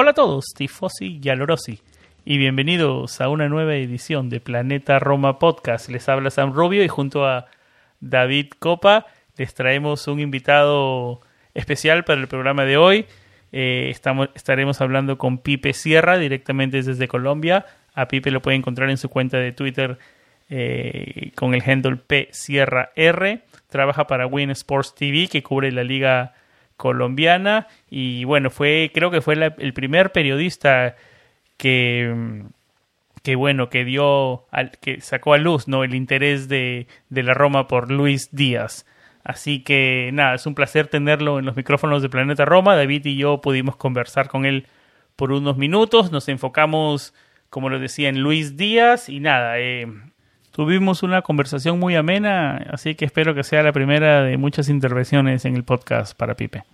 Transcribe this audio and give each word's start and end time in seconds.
Hola 0.00 0.12
a 0.12 0.14
todos, 0.14 0.54
Tifosi 0.56 1.18
y 1.20 1.28
Alorosi, 1.28 1.80
y 2.24 2.38
bienvenidos 2.38 3.20
a 3.20 3.28
una 3.28 3.48
nueva 3.48 3.74
edición 3.74 4.30
de 4.30 4.38
Planeta 4.38 5.00
Roma 5.00 5.40
Podcast. 5.40 5.88
Les 5.88 6.08
habla 6.08 6.30
Sam 6.30 6.52
Rubio 6.52 6.84
y 6.84 6.88
junto 6.88 7.26
a 7.26 7.46
David 7.98 8.52
Copa 8.60 9.06
les 9.36 9.54
traemos 9.54 10.06
un 10.06 10.20
invitado 10.20 11.20
especial 11.52 12.04
para 12.04 12.20
el 12.20 12.28
programa 12.28 12.64
de 12.64 12.76
hoy. 12.76 13.06
Eh, 13.50 13.88
estamos, 13.90 14.28
estaremos 14.36 14.80
hablando 14.80 15.18
con 15.18 15.38
Pipe 15.38 15.72
Sierra 15.72 16.16
directamente 16.16 16.80
desde 16.80 17.08
Colombia. 17.08 17.66
A 17.92 18.06
Pipe 18.06 18.30
lo 18.30 18.40
puede 18.40 18.56
encontrar 18.56 18.90
en 18.90 18.98
su 18.98 19.08
cuenta 19.08 19.38
de 19.38 19.50
Twitter 19.50 19.98
eh, 20.48 21.32
con 21.34 21.54
el 21.54 21.62
handle 21.68 21.96
P 21.96 22.28
Sierra 22.30 22.92
R. 22.94 23.40
Trabaja 23.68 24.06
para 24.06 24.28
Win 24.28 24.50
Sports 24.50 24.94
TV 24.94 25.26
que 25.26 25.42
cubre 25.42 25.72
la 25.72 25.82
liga 25.82 26.34
colombiana 26.78 27.66
y 27.90 28.24
bueno, 28.24 28.48
fue 28.48 28.90
creo 28.94 29.10
que 29.10 29.20
fue 29.20 29.34
el 29.34 29.74
primer 29.74 30.12
periodista 30.12 30.96
que 31.58 32.44
que 33.22 33.36
bueno, 33.36 33.68
que 33.68 33.84
dio 33.84 34.46
al, 34.50 34.70
que 34.80 35.02
sacó 35.02 35.34
a 35.34 35.38
luz, 35.38 35.68
¿no? 35.68 35.84
el 35.84 35.94
interés 35.94 36.48
de, 36.48 36.86
de 37.10 37.22
la 37.22 37.34
Roma 37.34 37.68
por 37.68 37.90
Luis 37.90 38.34
Díaz. 38.34 38.86
Así 39.24 39.62
que 39.62 40.10
nada, 40.14 40.34
es 40.34 40.46
un 40.46 40.54
placer 40.54 40.86
tenerlo 40.86 41.38
en 41.38 41.44
los 41.44 41.56
micrófonos 41.56 42.00
de 42.00 42.08
Planeta 42.08 42.46
Roma. 42.46 42.76
David 42.76 43.04
y 43.04 43.16
yo 43.16 43.42
pudimos 43.42 43.76
conversar 43.76 44.28
con 44.28 44.46
él 44.46 44.66
por 45.16 45.32
unos 45.32 45.58
minutos. 45.58 46.10
Nos 46.12 46.28
enfocamos, 46.28 47.12
como 47.50 47.68
lo 47.68 47.78
decía, 47.78 48.08
en 48.08 48.22
Luis 48.22 48.56
Díaz 48.56 49.08
y 49.10 49.20
nada, 49.20 49.58
eh, 49.58 49.86
tuvimos 50.58 51.04
una 51.04 51.22
conversación 51.22 51.78
muy 51.78 51.94
amena, 51.94 52.56
así 52.72 52.96
que 52.96 53.04
espero 53.04 53.32
que 53.32 53.44
sea 53.44 53.62
la 53.62 53.72
primera 53.72 54.24
de 54.24 54.36
muchas 54.36 54.68
intervenciones 54.68 55.44
en 55.44 55.54
el 55.54 55.62
podcast 55.62 56.16
para 56.16 56.34
Pipe. 56.34 56.64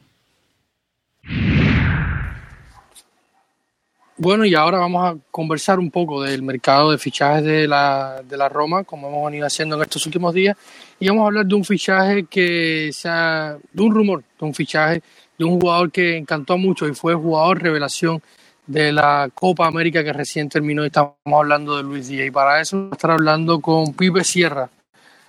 Bueno, 4.16 4.46
y 4.46 4.54
ahora 4.54 4.78
vamos 4.78 5.04
a 5.04 5.18
conversar 5.30 5.78
un 5.78 5.90
poco 5.90 6.22
del 6.22 6.42
mercado 6.42 6.92
de 6.92 6.96
fichajes 6.96 7.44
de 7.44 7.68
la, 7.68 8.22
de 8.26 8.38
la 8.38 8.48
Roma, 8.48 8.84
como 8.84 9.08
hemos 9.08 9.26
venido 9.26 9.46
haciendo 9.46 9.76
en 9.76 9.82
estos 9.82 10.06
últimos 10.06 10.32
días, 10.32 10.56
y 10.98 11.06
vamos 11.08 11.24
a 11.24 11.26
hablar 11.26 11.44
de 11.44 11.54
un 11.54 11.64
fichaje 11.64 12.24
que 12.24 12.88
sea, 12.90 13.58
de 13.70 13.82
un 13.82 13.94
rumor, 13.94 14.24
de 14.40 14.46
un 14.46 14.54
fichaje 14.54 15.02
de 15.36 15.44
un 15.44 15.60
jugador 15.60 15.92
que 15.92 16.16
encantó 16.16 16.56
mucho 16.56 16.88
y 16.88 16.94
fue 16.94 17.12
jugador 17.14 17.62
revelación 17.62 18.22
de 18.66 18.92
la 18.92 19.30
Copa 19.34 19.66
América 19.66 20.02
que 20.02 20.12
recién 20.12 20.48
terminó 20.48 20.84
y 20.84 20.86
estamos 20.86 21.14
hablando 21.26 21.76
de 21.76 21.82
Luis 21.82 22.08
Díaz. 22.08 22.28
Y 22.28 22.30
para 22.30 22.60
eso 22.60 22.76
vamos 22.76 22.92
estar 22.92 23.10
hablando 23.10 23.60
con 23.60 23.94
Pipe 23.94 24.24
Sierra. 24.24 24.68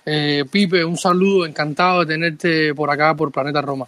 Eh, 0.04 0.44
Pipe, 0.50 0.84
un 0.84 0.96
saludo, 0.96 1.46
encantado 1.46 2.00
de 2.00 2.06
tenerte 2.06 2.74
por 2.74 2.90
acá, 2.90 3.14
por 3.14 3.32
Planeta 3.32 3.60
Roma. 3.60 3.86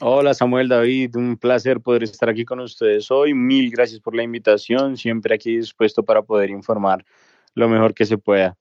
Hola 0.00 0.34
Samuel 0.34 0.68
David, 0.68 1.14
un 1.14 1.36
placer 1.36 1.80
poder 1.80 2.02
estar 2.02 2.28
aquí 2.28 2.44
con 2.44 2.58
ustedes 2.60 3.10
hoy. 3.10 3.32
Mil 3.32 3.70
gracias 3.70 4.00
por 4.00 4.14
la 4.14 4.22
invitación, 4.22 4.96
siempre 4.96 5.34
aquí 5.34 5.56
dispuesto 5.56 6.02
para 6.02 6.22
poder 6.22 6.50
informar 6.50 7.04
lo 7.54 7.68
mejor 7.68 7.94
que 7.94 8.04
se 8.04 8.18
pueda. 8.18 8.56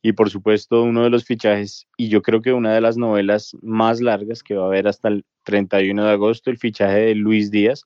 Y 0.00 0.12
por 0.12 0.30
supuesto 0.30 0.82
uno 0.82 1.02
de 1.02 1.10
los 1.10 1.24
fichajes, 1.24 1.86
y 1.98 2.08
yo 2.08 2.22
creo 2.22 2.40
que 2.40 2.54
una 2.54 2.72
de 2.72 2.80
las 2.80 2.96
novelas 2.96 3.54
más 3.60 4.00
largas 4.00 4.42
que 4.42 4.54
va 4.54 4.64
a 4.64 4.66
haber 4.68 4.88
hasta 4.88 5.08
el 5.08 5.26
31 5.44 6.02
de 6.02 6.10
agosto, 6.12 6.50
el 6.50 6.56
fichaje 6.56 6.98
de 6.98 7.14
Luis 7.14 7.50
Díaz, 7.50 7.84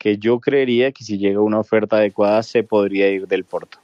que 0.00 0.16
yo 0.16 0.40
creería 0.40 0.92
que 0.92 1.04
si 1.04 1.18
llega 1.18 1.42
una 1.42 1.58
oferta 1.58 1.96
adecuada 1.98 2.42
se 2.42 2.62
podría 2.62 3.10
ir 3.10 3.28
del 3.28 3.44
Porto. 3.44 3.76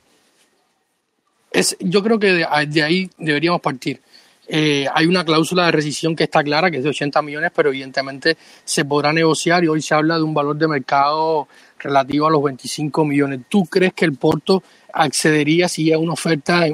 Es, 1.51 1.77
yo 1.79 2.03
creo 2.03 2.19
que 2.19 2.33
de 2.33 2.83
ahí 2.83 3.11
deberíamos 3.19 3.61
partir. 3.61 4.01
Eh, 4.49 4.87
hay 4.95 5.07
una 5.07 5.27
cláusula 5.27 5.67
de 5.67 5.73
rescisión 5.73 6.17
que 6.17 6.25
está 6.25 6.43
clara, 6.43 6.71
que 6.71 6.79
es 6.79 6.85
de 6.85 6.89
80 6.89 7.21
millones, 7.21 7.51
pero 7.55 7.69
evidentemente 7.69 8.39
se 8.65 8.87
podrá 8.87 9.13
negociar 9.13 9.63
y 9.63 9.69
hoy 9.69 9.83
se 9.83 9.95
habla 9.95 10.17
de 10.17 10.23
un 10.23 10.33
valor 10.33 10.57
de 10.57 10.67
mercado 10.69 11.49
relativo 11.81 12.29
a 12.29 12.31
los 12.31 12.43
25 12.43 13.05
millones. 13.05 13.41
¿Tú 13.51 13.67
crees 13.67 13.93
que 13.93 14.07
el 14.07 14.15
Porto 14.15 14.63
accedería 14.95 15.69
si 15.69 15.93
hay 15.93 16.01
una 16.01 16.15
oferta 16.15 16.67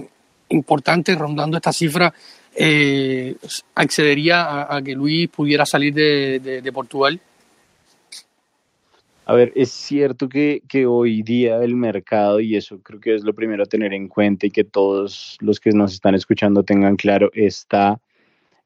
importante 0.50 1.16
rondando 1.16 1.56
esta 1.56 1.72
cifra? 1.72 2.14
Eh, 2.54 3.34
¿Accedería 3.75 4.72
a, 4.72 4.81
que 4.82 4.92
Luis 4.92 5.28
pudiera 5.31 5.66
salir 5.66 5.92
de 5.92 6.70
Portugal? 6.72 7.20
A 9.25 9.34
ver, 9.34 9.53
es 9.55 9.71
cierto 9.71 10.28
que, 10.28 10.62
que, 10.69 10.84
hoy 10.84 11.22
día 11.22 11.62
el 11.62 11.77
mercado, 11.77 12.41
y 12.41 12.56
eso 12.56 12.81
creo 12.83 12.99
que 13.00 13.15
es 13.15 13.22
lo 13.22 13.34
primero 13.34 13.62
a 13.62 13.66
tener 13.66 13.93
en 13.93 14.09
cuenta 14.09 14.47
y 14.47 14.50
que 14.50 14.65
todos 14.65 15.38
los 15.41 15.60
que 15.60 15.71
nos 15.71 15.94
están 15.94 16.16
escuchando 16.16 16.65
tengan 16.65 16.97
claro, 16.97 17.31
está 17.32 18.00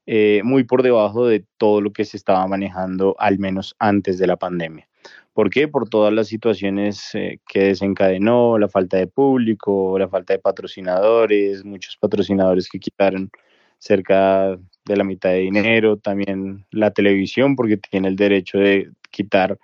eh, 0.06 0.40
muy 0.44 0.64
por 0.64 0.82
debajo 0.82 1.26
de 1.26 1.44
todo 1.58 1.80
lo 1.80 1.92
que 1.92 2.06
se 2.06 2.16
estaba 2.16 2.46
manejando, 2.46 3.16
al 3.18 3.38
menos 3.38 3.74
antes 3.78 4.18
de 4.18 4.26
la 4.26 4.36
pandemia. 4.36 4.88
¿Por 5.34 5.50
qué? 5.50 5.68
Por 5.68 5.90
todas 5.90 6.12
las 6.14 6.28
situaciones 6.28 7.14
eh, 7.14 7.38
que 7.46 7.64
desencadenó, 7.64 8.56
la 8.56 8.68
falta 8.68 8.96
de 8.96 9.08
público, 9.08 9.98
la 9.98 10.08
falta 10.08 10.32
de 10.32 10.38
patrocinadores, 10.38 11.64
muchos 11.64 11.98
patrocinadores 11.98 12.70
que 12.70 12.78
quitaron 12.78 13.30
cerca 13.78 14.56
de 14.86 14.96
la 14.96 15.04
mitad 15.04 15.30
de 15.30 15.40
dinero, 15.40 15.98
también 15.98 16.64
la 16.70 16.92
televisión, 16.92 17.56
porque 17.56 17.76
tiene 17.76 18.08
el 18.08 18.16
derecho 18.16 18.58
de 18.58 18.90
quitar 19.10 19.58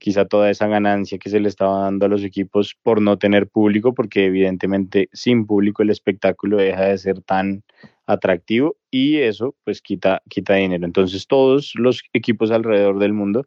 quizá 0.00 0.24
toda 0.24 0.50
esa 0.50 0.66
ganancia 0.66 1.18
que 1.18 1.28
se 1.28 1.40
le 1.40 1.48
estaba 1.48 1.82
dando 1.82 2.06
a 2.06 2.08
los 2.08 2.24
equipos 2.24 2.74
por 2.82 3.02
no 3.02 3.18
tener 3.18 3.48
público, 3.48 3.92
porque 3.94 4.26
evidentemente 4.26 5.10
sin 5.12 5.46
público 5.46 5.82
el 5.82 5.90
espectáculo 5.90 6.56
deja 6.56 6.86
de 6.86 6.98
ser 6.98 7.20
tan 7.20 7.62
atractivo 8.06 8.76
y 8.90 9.18
eso 9.18 9.54
pues 9.62 9.82
quita, 9.82 10.22
quita 10.28 10.54
dinero. 10.54 10.86
Entonces 10.86 11.26
todos 11.26 11.74
los 11.76 12.02
equipos 12.14 12.50
alrededor 12.50 12.98
del 12.98 13.12
mundo 13.12 13.44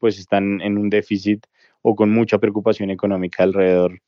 pues 0.00 0.18
están 0.18 0.60
en 0.60 0.76
un 0.76 0.90
déficit 0.90 1.46
o 1.82 1.94
con 1.94 2.10
mucha 2.10 2.38
preocupación 2.38 2.90
económica 2.90 3.44
alrededor 3.44 4.00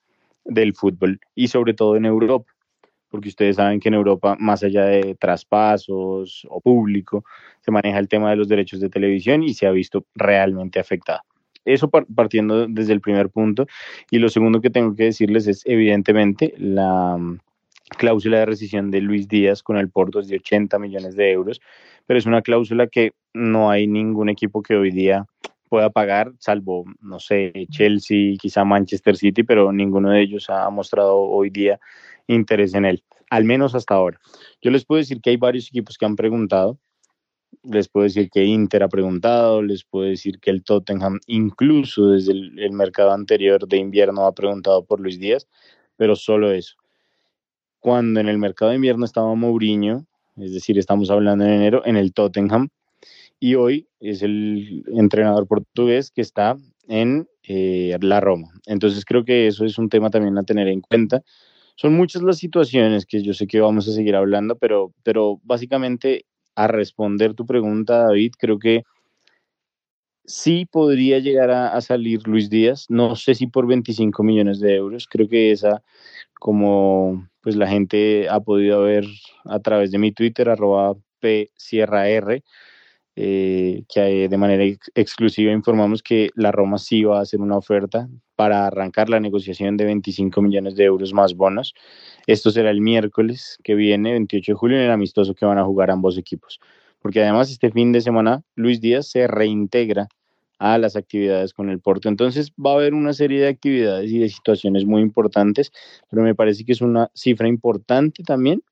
del 0.44 0.74
fútbol 0.74 1.20
y 1.36 1.46
sobre 1.46 1.74
todo 1.74 1.96
en 1.96 2.06
Europa, 2.06 2.52
porque 3.08 3.28
ustedes 3.28 3.54
saben 3.54 3.78
que 3.78 3.88
en 3.88 3.94
Europa, 3.94 4.36
más 4.40 4.64
allá 4.64 4.86
de 4.86 5.14
traspasos 5.14 6.44
o 6.50 6.60
público, 6.60 7.24
se 7.60 7.70
maneja 7.70 8.00
el 8.00 8.08
tema 8.08 8.30
de 8.30 8.36
los 8.36 8.48
derechos 8.48 8.80
de 8.80 8.90
televisión 8.90 9.44
y 9.44 9.54
se 9.54 9.68
ha 9.68 9.70
visto 9.70 10.04
realmente 10.16 10.80
afectado. 10.80 11.20
Eso 11.64 11.90
partiendo 11.90 12.66
desde 12.66 12.92
el 12.92 13.00
primer 13.00 13.30
punto. 13.30 13.66
Y 14.10 14.18
lo 14.18 14.28
segundo 14.28 14.60
que 14.60 14.70
tengo 14.70 14.94
que 14.94 15.04
decirles 15.04 15.46
es, 15.46 15.62
evidentemente, 15.64 16.54
la 16.58 17.16
mm, 17.16 17.38
cláusula 17.96 18.38
de 18.38 18.46
rescisión 18.46 18.90
de 18.90 19.00
Luis 19.00 19.28
Díaz 19.28 19.62
con 19.62 19.76
el 19.76 19.90
Porto 19.90 20.20
es 20.20 20.28
de 20.28 20.36
80 20.36 20.78
millones 20.78 21.16
de 21.16 21.32
euros, 21.32 21.60
pero 22.06 22.18
es 22.18 22.26
una 22.26 22.42
cláusula 22.42 22.86
que 22.86 23.12
no 23.32 23.70
hay 23.70 23.86
ningún 23.86 24.28
equipo 24.28 24.62
que 24.62 24.76
hoy 24.76 24.90
día 24.90 25.26
pueda 25.68 25.90
pagar, 25.90 26.32
salvo, 26.38 26.84
no 27.00 27.18
sé, 27.18 27.52
Chelsea, 27.70 28.36
quizá 28.38 28.64
Manchester 28.64 29.16
City, 29.16 29.42
pero 29.42 29.72
ninguno 29.72 30.10
de 30.10 30.22
ellos 30.22 30.48
ha 30.48 30.68
mostrado 30.70 31.18
hoy 31.18 31.50
día 31.50 31.80
interés 32.26 32.74
en 32.74 32.84
él, 32.84 33.02
al 33.30 33.44
menos 33.44 33.74
hasta 33.74 33.94
ahora. 33.94 34.20
Yo 34.62 34.70
les 34.70 34.84
puedo 34.84 35.00
decir 35.00 35.20
que 35.20 35.30
hay 35.30 35.36
varios 35.36 35.68
equipos 35.68 35.98
que 35.98 36.06
han 36.06 36.16
preguntado, 36.16 36.78
les 37.64 37.88
puedo 37.88 38.04
decir 38.04 38.28
que 38.30 38.44
Inter 38.44 38.82
ha 38.82 38.88
preguntado, 38.88 39.62
les 39.62 39.84
puedo 39.84 40.06
decir 40.06 40.38
que 40.38 40.50
el 40.50 40.62
Tottenham, 40.62 41.20
incluso 41.26 42.08
desde 42.08 42.32
el, 42.32 42.72
mercado 42.72 43.12
anterior 43.12 43.66
de 43.66 43.78
invierno, 43.78 44.26
ha 44.26 44.34
preguntado 44.34 44.84
por 44.84 45.00
Luis 45.00 45.18
Díaz, 45.18 45.48
pero 45.96 46.16
solo 46.16 46.52
eso. 46.52 46.76
Cuando 47.80 48.20
en 48.20 48.28
el 48.28 48.38
mercado 48.38 48.70
de 48.70 48.76
invierno 48.76 49.04
estaba 49.04 49.34
Mourinho, 49.34 50.06
es 50.36 50.52
decir, 50.52 50.78
estamos 50.78 51.10
hablando 51.10 51.44
en 51.44 51.52
enero, 51.52 51.82
en 51.84 51.96
el 51.96 52.12
Tottenham, 52.12 52.68
y 53.40 53.54
hoy 53.56 53.88
es 54.00 54.22
el 54.22 54.84
entrenador 54.86 55.46
portugués 55.46 56.10
que 56.10 56.22
está 56.22 56.56
en 56.88 57.28
eh, 57.42 57.96
la 58.00 58.20
Roma. 58.20 58.48
Entonces 58.66 59.04
creo 59.04 59.24
que 59.24 59.46
eso 59.46 59.64
es 59.64 59.78
un 59.78 59.88
tema 59.88 60.10
también 60.10 60.38
a 60.38 60.44
tener 60.44 60.68
en 60.68 60.80
cuenta. 60.80 61.22
Son 61.76 61.94
muchas 61.94 62.22
las 62.22 62.38
situaciones 62.38 63.04
que 63.04 63.22
yo 63.22 63.34
sé 63.34 63.46
que 63.46 63.60
vamos 63.60 63.88
a 63.88 63.92
seguir 63.92 64.14
hablando, 64.16 64.56
pero, 64.56 64.92
pero 65.02 65.40
básicamente 65.42 66.24
a 66.54 66.66
responder 66.66 67.34
tu 67.34 67.46
pregunta, 67.46 67.98
David, 68.04 68.32
creo 68.38 68.58
que 68.58 68.84
sí 70.24 70.66
podría 70.66 71.18
llegar 71.18 71.50
a, 71.50 71.80
salir 71.80 72.26
Luis 72.26 72.48
Díaz, 72.50 72.86
no 72.88 73.16
sé 73.16 73.34
si 73.34 73.46
por 73.46 73.66
25 73.66 74.22
millones 74.22 74.60
de 74.60 74.76
euros, 74.76 75.06
creo 75.06 75.28
que 75.28 75.50
esa, 75.50 75.82
como 76.40 77.28
pues 77.42 77.56
la 77.56 77.68
gente 77.68 78.28
ha 78.28 78.40
podido 78.40 78.82
ver 78.82 79.04
a 79.44 79.60
través 79.60 79.90
de 79.90 79.98
mi 79.98 80.12
Twitter, 80.12 80.48
arroba 80.48 80.94
P 81.20 81.50
Sierra 81.56 82.08
R, 82.08 82.42
eh, 83.16 83.84
que 83.88 84.28
de 84.28 84.36
manera 84.38 84.64
exclusiva 84.94 85.52
informamos 85.52 86.02
que 86.02 86.30
la 86.34 86.52
Roma 86.52 86.78
sí 86.78 87.04
va 87.04 87.18
a 87.18 87.22
hacer 87.22 87.40
una 87.40 87.56
oferta 87.58 88.08
para 88.36 88.66
arrancar 88.66 89.08
la 89.08 89.20
negociación 89.20 89.76
de 89.76 89.84
25 89.84 90.42
millones 90.42 90.76
de 90.76 90.84
euros 90.84 91.12
más 91.12 91.34
bonos. 91.34 91.74
Esto 92.26 92.50
será 92.50 92.70
el 92.70 92.80
miércoles 92.80 93.58
que 93.62 93.74
viene, 93.74 94.12
28 94.12 94.52
de 94.52 94.56
julio, 94.56 94.78
en 94.78 94.84
el 94.84 94.90
amistoso 94.90 95.34
que 95.34 95.46
van 95.46 95.58
a 95.58 95.64
jugar 95.64 95.90
ambos 95.90 96.18
equipos. 96.18 96.60
Porque 97.00 97.22
además 97.22 97.50
este 97.50 97.70
fin 97.70 97.92
de 97.92 98.00
semana 98.00 98.42
Luis 98.54 98.80
Díaz 98.80 99.08
se 99.08 99.26
reintegra 99.26 100.08
a 100.58 100.78
las 100.78 100.96
actividades 100.96 101.52
con 101.52 101.68
el 101.68 101.80
Porto. 101.80 102.08
Entonces 102.08 102.52
va 102.52 102.72
a 102.72 102.74
haber 102.74 102.94
una 102.94 103.12
serie 103.12 103.40
de 103.40 103.48
actividades 103.48 104.10
y 104.10 104.18
de 104.18 104.28
situaciones 104.28 104.84
muy 104.84 105.02
importantes, 105.02 105.72
pero 106.10 106.22
me 106.22 106.34
parece 106.34 106.64
que 106.64 106.72
es 106.72 106.80
una 106.80 107.10
cifra 107.14 107.48
importante 107.48 108.22
también, 108.22 108.62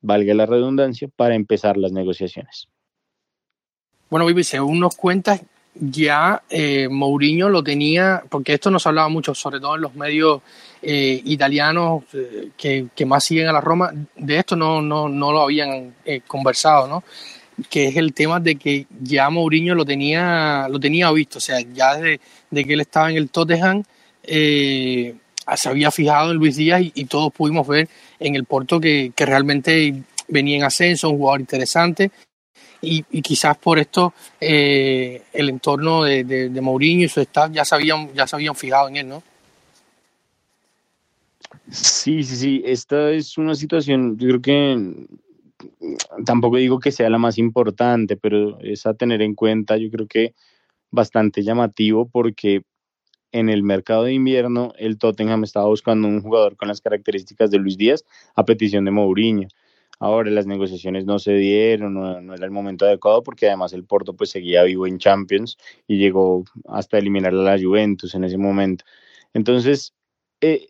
valga 0.00 0.34
la 0.34 0.46
redundancia, 0.46 1.08
para 1.16 1.34
empezar 1.34 1.76
las 1.76 1.92
negociaciones. 1.92 2.68
Bueno, 4.10 4.26
Vivi, 4.26 4.44
según 4.44 4.80
nos 4.80 4.96
cuentas, 4.96 5.42
ya 5.74 6.42
eh, 6.48 6.88
Mourinho 6.88 7.48
lo 7.48 7.62
tenía, 7.62 8.22
porque 8.28 8.54
esto 8.54 8.70
nos 8.70 8.86
hablaba 8.86 9.08
mucho, 9.08 9.34
sobre 9.34 9.60
todo 9.60 9.74
en 9.74 9.82
los 9.82 9.94
medios 9.94 10.42
eh, 10.82 11.20
italianos 11.24 12.04
eh, 12.12 12.50
que, 12.94 13.06
más 13.06 13.24
siguen 13.24 13.48
a 13.48 13.52
la 13.52 13.60
Roma, 13.60 13.92
de 14.16 14.38
esto 14.38 14.54
no, 14.54 14.80
no, 14.80 15.08
no 15.08 15.32
lo 15.32 15.42
habían 15.42 15.94
eh, 16.04 16.20
conversado, 16.26 16.86
¿no? 16.86 17.04
Que 17.68 17.88
es 17.88 17.96
el 17.96 18.12
tema 18.12 18.40
de 18.40 18.56
que 18.56 18.86
ya 19.00 19.30
Mourinho 19.30 19.74
lo 19.74 19.84
tenía, 19.84 20.68
lo 20.68 20.78
tenía 20.78 21.10
visto, 21.12 21.38
o 21.38 21.40
sea, 21.40 21.60
ya 21.60 21.94
desde 21.94 22.20
de 22.50 22.64
que 22.64 22.72
él 22.74 22.80
estaba 22.80 23.10
en 23.10 23.16
el 23.16 23.30
Tottenham, 23.30 23.82
se 24.22 25.68
había 25.68 25.90
fijado 25.90 26.30
en 26.30 26.36
Luis 26.36 26.56
Díaz 26.56 26.82
y, 26.82 27.04
todos 27.06 27.32
pudimos 27.32 27.66
ver 27.66 27.88
en 28.18 28.34
el 28.34 28.44
Porto 28.44 28.80
que, 28.80 29.12
que 29.14 29.26
realmente 29.26 30.02
venía 30.28 30.56
en 30.56 30.64
ascenso, 30.64 31.10
un 31.10 31.18
jugador 31.18 31.40
interesante 31.40 32.10
y, 32.80 33.02
quizás 33.22 33.56
por 33.56 33.78
esto 33.78 34.12
eh, 34.40 35.22
el 35.32 35.48
entorno 35.48 36.04
de, 36.04 36.50
Mourinho 36.60 37.04
y 37.04 37.08
su 37.08 37.20
staff 37.20 37.50
ya 37.52 37.64
se, 37.64 37.74
habían, 37.74 38.12
ya 38.14 38.26
se 38.26 38.36
habían 38.36 38.54
fijado 38.54 38.88
en 38.88 38.96
él, 38.96 39.08
¿no? 39.08 39.22
Sí, 41.70 42.22
sí, 42.24 42.36
sí. 42.36 42.62
Esta 42.64 43.10
es 43.10 43.38
una 43.38 43.54
situación, 43.54 44.18
yo 44.18 44.28
creo 44.28 44.42
que 44.42 45.06
tampoco 46.24 46.56
digo 46.56 46.78
que 46.78 46.92
sea 46.92 47.10
la 47.10 47.18
más 47.18 47.38
importante, 47.38 48.16
pero 48.16 48.58
es 48.60 48.86
a 48.86 48.94
tener 48.94 49.22
en 49.22 49.34
cuenta, 49.34 49.76
yo 49.76 49.90
creo 49.90 50.06
que 50.06 50.34
bastante 50.90 51.42
llamativo 51.42 52.08
porque 52.08 52.62
en 53.32 53.48
el 53.48 53.62
mercado 53.62 54.04
de 54.04 54.12
invierno 54.12 54.72
el 54.78 54.98
Tottenham 54.98 55.42
estaba 55.42 55.66
buscando 55.66 56.06
un 56.06 56.22
jugador 56.22 56.56
con 56.56 56.68
las 56.68 56.80
características 56.80 57.50
de 57.50 57.58
Luis 57.58 57.76
Díaz 57.76 58.04
a 58.36 58.44
petición 58.44 58.84
de 58.84 58.92
Mourinho. 58.92 59.48
Ahora 60.04 60.30
las 60.30 60.46
negociaciones 60.46 61.06
no 61.06 61.18
se 61.18 61.32
dieron, 61.32 61.94
no, 61.94 62.34
era 62.34 62.44
el 62.44 62.50
momento 62.50 62.84
adecuado 62.84 63.22
porque 63.22 63.46
además 63.46 63.72
el 63.72 63.84
Porto 63.84 64.14
pues 64.14 64.28
seguía 64.28 64.62
vivo 64.62 64.86
en 64.86 64.98
Champions 64.98 65.56
y 65.88 65.96
llegó 65.96 66.44
hasta 66.68 66.98
eliminar 66.98 67.32
a 67.32 67.36
la 67.36 67.58
Juventus 67.58 68.14
en 68.14 68.24
ese 68.24 68.36
momento. 68.36 68.84
Entonces, 69.32 69.94
eh, 70.42 70.68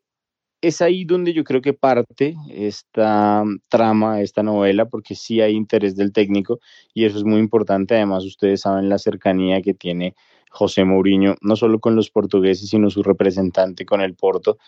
es 0.61 0.81
ahí 0.81 1.05
donde 1.05 1.33
yo 1.33 1.43
creo 1.43 1.61
que 1.61 1.73
parte 1.73 2.37
esta 2.49 3.43
trama, 3.69 4.21
esta 4.21 4.45
novela, 4.45 4.85
porque 4.89 5.17
sí 5.17 5.41
hay 5.41 5.55
interés 5.55 5.97
del 5.97 6.13
técnico 6.13 6.61
y 6.95 7.05
eso 7.05 7.19
es 7.19 7.25
muy 7.25 7.41
importante. 7.41 7.97
Además, 7.97 8.25
ustedes 8.25 8.61
saben 8.61 8.89
la 8.89 8.99
cercanía 8.99 9.63
que 9.63 9.75
tiene 9.75 10.15
José 10.49 10.85
Mourinho, 10.85 11.35
no 11.41 11.57
solo 11.57 11.81
con 11.81 11.97
los 11.97 12.09
portugueses, 12.09 12.69
sino 12.71 12.89
su 12.89 13.03
representante 13.03 13.85
con 13.85 14.01
el 14.01 14.15
Porto, 14.15 14.59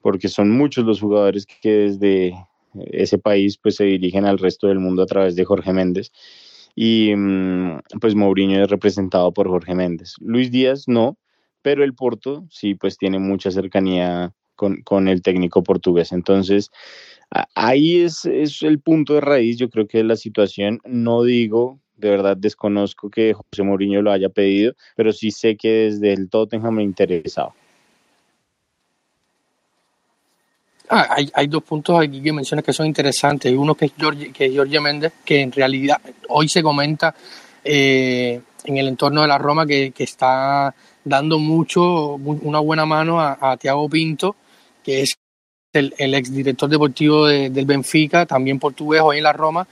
porque 0.00 0.28
son 0.28 0.52
muchos 0.52 0.86
los 0.86 1.02
jugadores 1.02 1.44
que 1.44 1.70
desde 1.70 2.34
ese 2.90 3.18
país 3.18 3.58
pues 3.58 3.76
se 3.76 3.84
dirigen 3.84 4.24
al 4.24 4.38
resto 4.38 4.68
del 4.68 4.78
mundo 4.78 5.02
a 5.02 5.06
través 5.06 5.36
de 5.36 5.44
Jorge 5.44 5.72
Méndez 5.72 6.12
y 6.74 7.14
mm, 7.16 7.80
pues 8.00 8.14
Mourinho 8.14 8.62
es 8.62 8.70
representado 8.70 9.32
por 9.32 9.48
Jorge 9.48 9.74
Méndez. 9.74 10.14
Luis 10.20 10.50
Díaz 10.50 10.84
no, 10.86 11.18
pero 11.62 11.84
el 11.84 11.94
Porto 11.94 12.46
sí 12.50 12.74
pues 12.74 12.98
tiene 12.98 13.18
mucha 13.18 13.50
cercanía 13.50 14.32
con, 14.54 14.82
con 14.82 15.08
el 15.08 15.22
técnico 15.22 15.62
portugués. 15.62 16.12
Entonces 16.12 16.70
ahí 17.54 18.02
es, 18.02 18.24
es 18.24 18.62
el 18.62 18.80
punto 18.80 19.14
de 19.14 19.20
raíz, 19.20 19.56
yo 19.56 19.68
creo 19.70 19.86
que 19.86 20.04
la 20.04 20.16
situación, 20.16 20.80
no 20.84 21.22
digo 21.22 21.80
de 21.96 22.10
verdad 22.10 22.36
desconozco 22.36 23.10
que 23.10 23.32
José 23.32 23.62
Mourinho 23.62 24.02
lo 24.02 24.12
haya 24.12 24.28
pedido, 24.28 24.74
pero 24.96 25.12
sí 25.12 25.30
sé 25.30 25.56
que 25.56 25.90
desde 25.90 26.12
el 26.12 26.28
Tottenham 26.28 26.74
me 26.74 26.82
interesaba. 26.82 27.54
Ah, 30.88 31.16
hay, 31.32 31.46
dos 31.48 31.64
puntos 31.64 32.00
aquí 32.00 32.22
que 32.22 32.32
mencionas 32.32 32.64
que 32.64 32.72
son 32.72 32.86
interesantes. 32.86 33.52
Uno 33.52 33.74
que 33.74 33.86
es 33.86 33.92
Jorge, 33.98 34.32
que 34.32 34.46
es 34.46 34.80
Méndez, 34.80 35.12
que 35.24 35.40
en 35.40 35.50
realidad 35.50 36.00
hoy 36.28 36.48
se 36.48 36.62
comenta 36.62 37.14
eh, 37.64 38.40
en 38.64 38.76
el 38.76 38.88
entorno 38.88 39.22
de 39.22 39.28
la 39.28 39.38
Roma 39.38 39.66
que, 39.66 39.92
está 39.96 40.72
dando 41.04 41.38
mucho, 41.38 42.14
una 42.14 42.60
buena 42.60 42.86
mano 42.86 43.20
a, 43.20 43.56
Tiago 43.56 43.88
Pinto, 43.88 44.36
que 44.84 45.02
es 45.02 45.16
el, 45.72 45.92
el 45.98 46.14
exdirector 46.14 46.68
deportivo 46.68 47.26
del 47.26 47.66
Benfica, 47.66 48.26
también 48.26 48.58
portugués 48.58 49.02
hoy 49.02 49.18
en 49.18 49.24
la 49.24 49.32
Roma, 49.32 49.66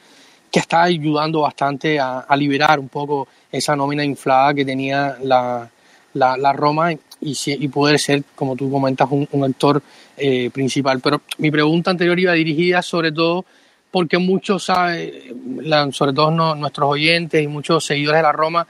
que 0.50 0.60
está 0.60 0.82
ayudando 0.82 1.40
bastante 1.42 1.98
a, 2.00 2.26
liberar 2.36 2.80
un 2.80 2.88
poco 2.88 3.28
esa 3.50 3.76
nómina 3.76 4.04
inflada 4.04 4.54
que 4.54 4.64
tenía 4.64 5.16
la, 5.22 5.68
la 6.14 6.52
Roma 6.52 6.92
y, 7.24 7.36
y, 7.46 7.68
poder 7.68 7.98
ser, 7.98 8.22
como 8.34 8.54
tú 8.54 8.70
comentas, 8.70 9.08
un, 9.10 9.26
un 9.32 9.44
actor 9.44 9.82
eh, 10.16 10.50
principal. 10.50 11.00
Pero 11.00 11.22
mi 11.38 11.50
pregunta 11.50 11.90
anterior 11.90 12.18
iba 12.20 12.32
dirigida 12.34 12.82
sobre 12.82 13.10
todo 13.10 13.44
porque 13.90 14.18
muchos, 14.18 14.64
sobre 14.64 16.12
todo 16.12 16.30
nuestros 16.56 16.90
oyentes 16.90 17.42
y 17.42 17.46
muchos 17.46 17.84
seguidores 17.84 18.18
de 18.18 18.22
la 18.24 18.32
Roma, 18.32 18.66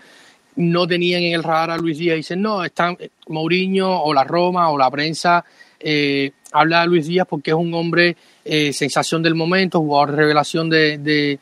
no 0.57 0.87
tenían 0.87 1.23
en 1.23 1.35
el 1.35 1.43
radar 1.43 1.73
a 1.73 1.79
Luis 1.79 1.99
Díaz. 1.99 2.17
Dicen, 2.17 2.43
no, 2.43 2.63
están 2.63 2.97
eh, 3.01 3.09
Mourinho 3.29 4.03
o 4.03 4.15
la 4.15 4.23
Roma 4.23 4.71
o 4.71 4.79
la 4.79 4.91
prensa 4.91 5.45
eh, 5.81 6.31
habla 6.53 6.83
de 6.83 6.87
Luis 6.87 7.07
Díaz 7.07 7.27
porque 7.29 7.51
es 7.51 7.57
un 7.57 7.75
hombre 7.75 8.17
sensación 8.45 9.23
del 9.23 9.35
momento, 9.35 9.81
jugador 9.81 10.15
revelación 10.15 10.69
de, 10.69 10.99
de, 10.99 11.39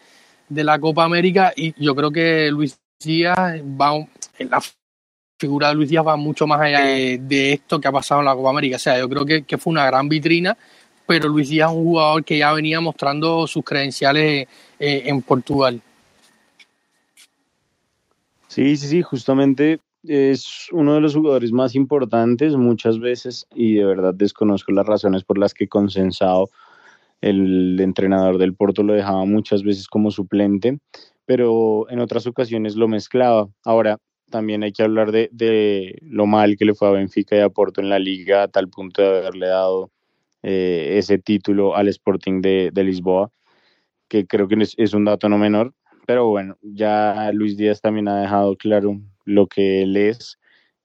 de, 0.48 0.64
la 0.64 0.78
Copa 0.78 1.04
América. 1.04 1.52
Y 1.54 1.74
yo 1.84 1.96
creo 1.96 2.12
que 2.12 2.48
Luis 2.50 2.78
Díaz 3.00 3.60
va 3.60 4.06
la 4.38 4.62
figura 5.42 5.68
de 5.68 5.74
Luis 5.74 5.90
Díaz 5.90 6.06
va 6.06 6.16
mucho 6.16 6.46
más 6.46 6.60
allá 6.60 6.84
de, 6.84 7.52
esto 7.52 7.80
que 7.80 7.88
ha 7.88 7.92
pasado 7.92 8.20
en 8.20 8.26
la 8.26 8.34
Copa 8.34 8.50
América. 8.50 8.76
O 8.76 8.78
sea, 8.78 8.96
yo 8.96 9.08
creo 9.08 9.26
que, 9.26 9.58
fue 9.58 9.72
una 9.72 9.84
gran 9.84 10.08
vitrina, 10.08 10.56
pero 11.04 11.28
Luis 11.28 11.48
Díaz 11.48 11.70
es 11.72 11.76
un 11.76 11.84
jugador 11.84 12.24
que 12.24 12.38
ya 12.38 12.52
venía 12.52 12.80
mostrando 12.80 13.48
sus 13.48 13.64
credenciales 13.64 14.46
eh, 14.78 15.02
en 15.06 15.20
Portugal. 15.22 15.80
Sí, 18.46 18.76
sí, 18.76 18.86
sí, 18.86 19.02
justamente 19.02 19.80
es 20.04 20.68
uno 20.70 20.94
de 20.94 21.00
los 21.00 21.14
jugadores 21.14 21.50
más 21.50 21.74
importantes 21.74 22.56
muchas 22.56 23.00
veces 23.00 23.46
y 23.54 23.74
de 23.74 23.84
verdad 23.84 24.14
desconozco 24.14 24.70
las 24.72 24.86
razones 24.86 25.24
por 25.24 25.38
las 25.38 25.54
que 25.54 25.68
consensado 25.68 26.50
el 27.20 27.80
entrenador 27.80 28.38
del 28.38 28.54
Porto 28.54 28.82
lo 28.82 28.94
dejaba 28.94 29.24
muchas 29.24 29.62
veces 29.62 29.86
como 29.88 30.10
suplente, 30.10 30.78
pero 31.24 31.88
en 31.88 31.98
otras 32.00 32.26
ocasiones 32.26 32.76
lo 32.76 32.88
mezclaba. 32.88 33.48
Ahora, 33.64 33.98
también 34.30 34.62
hay 34.62 34.72
que 34.72 34.82
hablar 34.82 35.12
de, 35.12 35.28
de, 35.32 35.98
lo 36.02 36.26
mal 36.26 36.56
que 36.56 36.64
le 36.64 36.74
fue 36.74 36.88
a 36.88 36.92
Benfica 36.92 37.36
y 37.36 37.40
a 37.40 37.48
Porto 37.48 37.80
en 37.80 37.88
la 37.88 37.98
liga 37.98 38.44
a 38.44 38.48
tal 38.48 38.68
punto 38.68 39.02
de 39.02 39.18
haberle 39.18 39.46
dado 39.46 39.90
eh, 40.42 40.98
ese 40.98 41.18
título 41.18 41.76
al 41.76 41.88
Sporting 41.88 42.40
de, 42.40 42.70
de, 42.72 42.84
Lisboa, 42.84 43.30
que 44.08 44.26
creo 44.26 44.48
que 44.48 44.56
es, 44.76 44.94
un 44.94 45.04
dato 45.04 45.28
no 45.28 45.38
menor. 45.38 45.74
Pero 46.06 46.26
bueno, 46.28 46.56
ya 46.62 47.30
Luis 47.32 47.56
Díaz 47.56 47.80
también 47.80 48.08
ha 48.08 48.20
dejado 48.20 48.56
claro 48.56 49.00
lo 49.24 49.46
que 49.46 49.82
él 49.82 49.96
es 49.96 50.38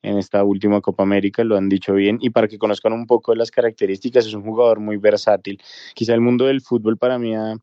en 0.03 0.17
esta 0.17 0.43
última 0.43 0.79
Copa 0.79 1.03
América, 1.03 1.43
lo 1.43 1.57
han 1.57 1.69
dicho 1.69 1.93
bien, 1.93 2.19
y 2.21 2.29
para 2.29 2.47
que 2.47 2.59
conozcan 2.59 2.93
un 2.93 3.07
poco 3.07 3.31
de 3.31 3.39
las 3.39 3.49
características, 3.49 4.27
es 4.27 4.33
un 4.35 4.43
jugador 4.43 4.79
muy 4.79 4.97
versátil. 4.97 5.59
Quizá 5.95 6.13
el 6.13 6.21
mundo 6.21 6.45
del 6.45 6.61
fútbol 6.61 6.97
para 6.97 7.17
mí 7.17 7.35
ha, 7.35 7.55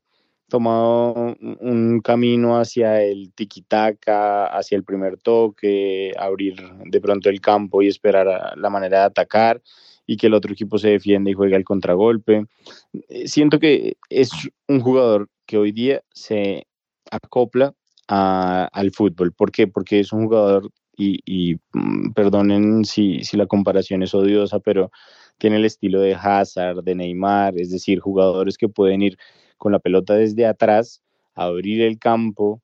tomado 0.49 1.35
un 1.59 2.01
camino 2.01 2.59
hacia 2.59 3.01
el 3.01 3.33
tiki-taka, 3.33 4.45
hacia 4.47 4.75
el 4.75 4.83
primer 4.83 5.17
toque, 5.17 6.13
abrir 6.17 6.55
de 6.85 7.01
pronto 7.01 7.29
el 7.29 7.41
campo 7.41 7.81
y 7.81 7.87
esperar 7.87 8.57
la 8.57 8.69
manera 8.69 8.99
de 8.99 9.05
atacar 9.05 9.61
y 10.05 10.17
que 10.17 10.27
el 10.27 10.33
otro 10.35 10.53
equipo 10.53 10.77
se 10.77 10.89
defienda 10.89 11.31
y 11.31 11.33
juegue 11.33 11.55
al 11.55 11.63
contragolpe. 11.63 12.45
Eh, 13.09 13.27
siento 13.27 13.59
que 13.59 13.97
es 14.09 14.29
un 14.67 14.81
jugador 14.81 15.29
que 15.45 15.57
hoy 15.57 15.71
día 15.71 16.01
se 16.13 16.67
acopla 17.09 17.73
al 18.07 18.91
fútbol. 18.91 19.33
¿Por 19.33 19.51
qué? 19.51 19.67
Porque 19.67 19.99
es 19.99 20.13
un 20.13 20.25
jugador, 20.25 20.69
y, 20.97 21.55
mm, 21.73 22.13
perdonen 22.13 22.85
si 22.85 23.21
la 23.33 23.47
comparación 23.47 24.03
es 24.03 24.13
odiosa, 24.13 24.59
pero 24.59 24.91
tiene 25.37 25.57
el 25.57 25.65
estilo 25.65 25.99
de 25.99 26.15
Hazard, 26.15 26.83
de 26.83 26.95
Neymar, 26.95 27.59
es 27.59 27.71
decir, 27.71 27.99
jugadores 27.99 28.57
que 28.57 28.69
pueden 28.69 29.01
ir 29.01 29.17
con 29.57 29.71
la 29.71 29.79
pelota 29.79 30.13
desde 30.15 30.45
atrás, 30.45 31.01
abrir 31.33 31.81
el 31.81 31.99
campo 31.99 32.61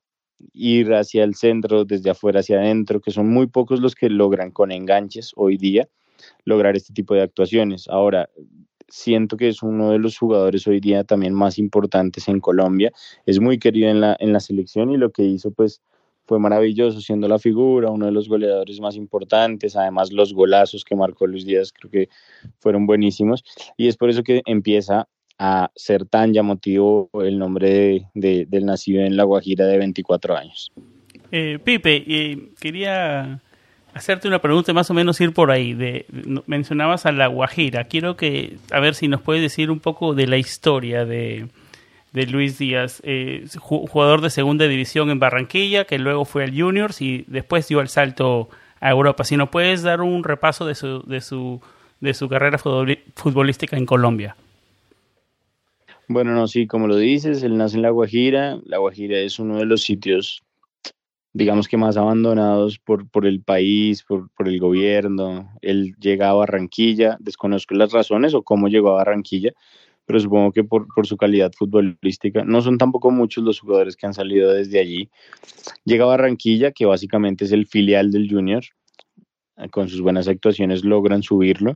ir 0.54 0.94
hacia 0.94 1.24
el 1.24 1.36
centro, 1.36 1.86
desde 1.86 2.10
afuera 2.10 2.40
hacia 2.40 2.60
adentro, 2.60 3.00
que 3.00 3.12
son 3.12 3.30
muy 3.30 3.48
pocos 3.48 3.80
los 3.80 3.96
que 3.96 4.10
logran 4.10 4.51
con 4.51 4.72
enganches 4.72 5.32
hoy 5.36 5.58
día 5.58 5.88
lograr 6.46 6.75
este 6.75 6.94
tipo 6.94 7.13
de 7.13 7.22
actuaciones. 7.22 7.88
Ahora, 7.88 8.30
siento 8.88 9.38
que 9.38 9.48
es 9.48 9.63
uno 9.63 9.92
de 9.92 10.00
los 10.00 10.18
jugadores 10.18 10.68
hoy 10.68 10.80
día 10.80 11.04
también 11.04 11.34
más 11.34 11.58
importantes 11.58 12.28
en 12.28 12.40
Colombia, 12.40 12.92
es 13.25 13.40
muy 13.40 13.58
querido 13.58 13.90
en 13.90 14.01
la, 14.01 14.16
en 14.20 14.34
la 14.34 14.40
selección 14.40 14.92
y 14.92 14.98
lo 14.98 15.12
que 15.12 15.24
hizo 15.24 15.51
pues 15.51 15.82
fue 16.32 16.40
maravilloso 16.40 17.02
siendo 17.02 17.28
la 17.28 17.40
figura, 17.40 17.90
uno 17.90 18.06
de 18.06 18.14
los 18.14 18.30
goleadores 18.30 18.80
más 18.80 18.96
importantes, 18.96 19.76
además 19.76 20.14
los 20.14 20.34
golazos 20.34 20.86
que 20.86 20.96
marcó 20.96 21.28
Luis 21.28 21.46
Díaz 21.46 21.74
creo 21.74 21.92
que 21.92 22.10
fueron 22.58 22.86
buenísimos 22.86 23.44
y 23.76 23.90
es 23.90 23.98
por 23.98 24.10
eso 24.10 24.24
que 24.24 24.42
empieza 24.46 25.10
a 25.38 25.72
ser 25.76 26.06
tan 26.06 26.32
llamativo 26.32 27.10
el 27.22 27.38
nombre 27.38 28.08
de, 28.14 28.46
del 28.48 28.66
nacido 28.66 29.02
en 29.02 29.18
La 29.18 29.26
Guajira 29.26 29.66
de 29.66 29.78
24 29.78 30.38
años. 30.38 30.72
Eh, 31.34 31.60
Pipe, 31.62 32.06
eh, 32.08 32.38
quería 32.62 33.42
hacerte 33.94 34.30
una 34.30 34.40
pregunta 34.40 34.72
más 34.72 34.90
o 34.90 34.94
menos 34.94 35.20
ir 35.20 35.34
por 35.34 35.52
ahí. 35.52 35.78
Mencionabas 36.46 37.06
a 37.06 37.12
La 37.12 37.28
Guajira. 37.28 37.90
Quiero 37.90 38.16
que, 38.16 38.56
a 38.72 38.80
ver 38.80 38.96
si 38.96 39.10
nos 39.10 39.22
puedes 39.22 39.42
decir 39.42 39.70
un 39.70 39.82
poco 39.82 40.14
de 40.14 40.28
la 40.28 40.38
historia 40.38 41.04
de, 41.04 41.50
de 42.12 42.25
Luis 42.27 42.58
Díaz, 42.58 43.01
eh, 43.06 43.46
jugador 43.60 44.22
de 44.22 44.30
segunda 44.30 44.68
división 44.68 45.10
en 45.10 45.20
Barranquilla, 45.20 45.86
que 45.86 45.98
luego 45.98 46.25
fue 46.25 46.44
al 46.44 46.60
Juniors 46.60 47.01
y 47.01 47.24
después 47.27 47.68
dio 47.68 47.80
el 47.80 47.88
salto 47.88 48.50
a 48.80 48.89
Europa. 48.89 49.24
Si 49.24 49.38
nos 49.38 49.50
puedes 49.50 49.82
dar 49.84 50.01
un 50.01 50.24
repaso 50.24 50.65
de 50.65 50.75
su, 50.75 51.01
de 51.03 51.22
su, 51.22 51.62
de 52.01 52.13
su 52.13 52.27
carrera 52.27 52.58
futbolística 52.58 53.77
en 53.77 53.86
Colombia. 53.86 54.36
Bueno, 56.08 56.34
no, 56.34 56.48
sí, 56.48 56.68
como 56.68 56.88
lo 56.88 56.98
dices, 56.98 57.41
él 57.44 57.58
nace 57.58 57.77
en 57.77 57.84
La 57.84 57.89
Guajira. 57.91 58.60
La 58.65 58.80
Guajira 58.80 59.18
es 59.20 59.39
uno 59.39 59.58
de 59.60 59.65
los 59.65 59.82
sitios, 59.82 60.44
digamos 61.32 61.70
que 61.70 61.77
más 61.77 61.96
abandonados 61.96 62.80
por, 62.80 63.08
por 63.10 63.25
el 63.25 63.41
país, 63.41 64.03
por, 64.03 64.30
por 64.32 64.50
el 64.50 64.60
gobierno. 64.60 65.50
Él 65.62 65.96
llega 66.01 66.30
a 66.30 66.34
Barranquilla, 66.34 67.15
desconozco 67.22 67.75
las 67.75 67.94
razones 67.94 68.34
o 68.34 68.41
cómo 68.41 68.68
llegó 68.68 68.89
a 68.89 68.96
Barranquilla, 68.96 69.53
pero 70.12 70.20
supongo 70.20 70.51
que 70.51 70.65
por, 70.65 70.88
por, 70.94 71.08
su 71.08 71.15
calidad 71.15 71.53
futbolística. 71.58 72.44
No 72.44 72.62
son 72.62 72.77
tampoco 72.77 73.12
muchos 73.12 73.46
los 73.46 73.62
jugadores 73.62 73.96
que 73.96 74.06
han 74.06 74.13
salido 74.13 74.51
desde 74.51 74.77
allí. 74.77 75.10
Llega 75.86 76.03
Barranquilla, 76.03 76.74
que 76.74 76.86
básicamente 76.86 77.46
es 77.46 77.53
el 77.53 77.65
filial 77.65 78.12
del 78.12 78.30
Junior. 78.30 78.62
Con 79.72 79.88
sus 79.88 80.01
buenas 80.01 80.27
actuaciones 80.27 80.84
logran 80.84 81.24
subirlo 81.24 81.75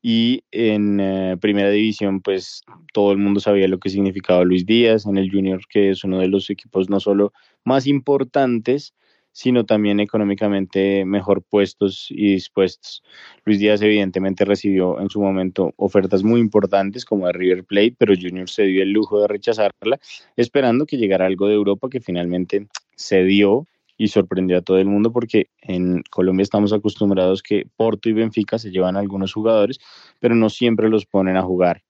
y 0.00 0.44
en 0.52 1.00
eh, 1.00 1.36
primera 1.40 1.70
división 1.70 2.20
pues 2.20 2.62
todo 2.92 3.10
el 3.10 3.18
mundo 3.18 3.40
sabía 3.40 3.66
lo 3.66 3.80
que 3.80 3.88
significaba 3.88 4.44
Luis 4.44 4.64
Díaz 4.64 5.06
en 5.06 5.16
el 5.16 5.30
Junior 5.32 5.60
que 5.68 5.90
es 5.90 6.04
uno 6.04 6.20
de 6.20 6.28
los 6.28 6.50
equipos 6.50 6.88
no 6.90 7.00
solo 7.00 7.32
más 7.64 7.86
importantes 7.86 8.94
sino 9.36 9.66
también 9.66 10.00
económicamente 10.00 11.04
mejor 11.04 11.42
puestos 11.42 12.06
y 12.08 12.32
dispuestos. 12.32 13.02
Luis 13.44 13.58
Díaz 13.58 13.82
evidentemente 13.82 14.46
recibió 14.46 14.98
en 14.98 15.10
su 15.10 15.20
momento 15.20 15.74
ofertas 15.76 16.24
muy 16.24 16.40
importantes 16.40 17.04
como 17.04 17.26
de 17.26 17.34
River 17.34 17.64
Plate, 17.64 17.94
pero 17.98 18.14
Junior 18.18 18.48
se 18.48 18.62
dio 18.62 18.82
el 18.82 18.92
lujo 18.92 19.20
de 19.20 19.28
rechazarla, 19.28 20.00
esperando 20.36 20.86
que 20.86 20.96
llegara 20.96 21.26
algo 21.26 21.48
de 21.48 21.54
Europa 21.54 21.90
que 21.90 22.00
finalmente 22.00 22.66
se 22.94 23.24
dio 23.24 23.66
y 23.98 24.08
sorprendió 24.08 24.56
a 24.56 24.62
todo 24.62 24.78
el 24.78 24.86
mundo 24.86 25.12
porque 25.12 25.50
en 25.60 26.02
Colombia 26.10 26.42
estamos 26.42 26.72
acostumbrados 26.72 27.42
que 27.42 27.66
Porto 27.76 28.08
y 28.08 28.14
Benfica 28.14 28.58
se 28.58 28.70
llevan 28.70 28.96
algunos 28.96 29.34
jugadores, 29.34 29.78
pero 30.18 30.34
no 30.34 30.48
siempre 30.48 30.88
los 30.88 31.04
ponen 31.04 31.36
a 31.36 31.42
jugar. 31.42 31.82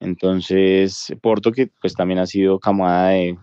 Entonces, 0.00 1.14
Porto 1.20 1.52
que 1.52 1.68
pues 1.82 1.92
también 1.92 2.18
ha 2.18 2.26
sido 2.26 2.58
camada 2.58 3.10
de 3.10 3.36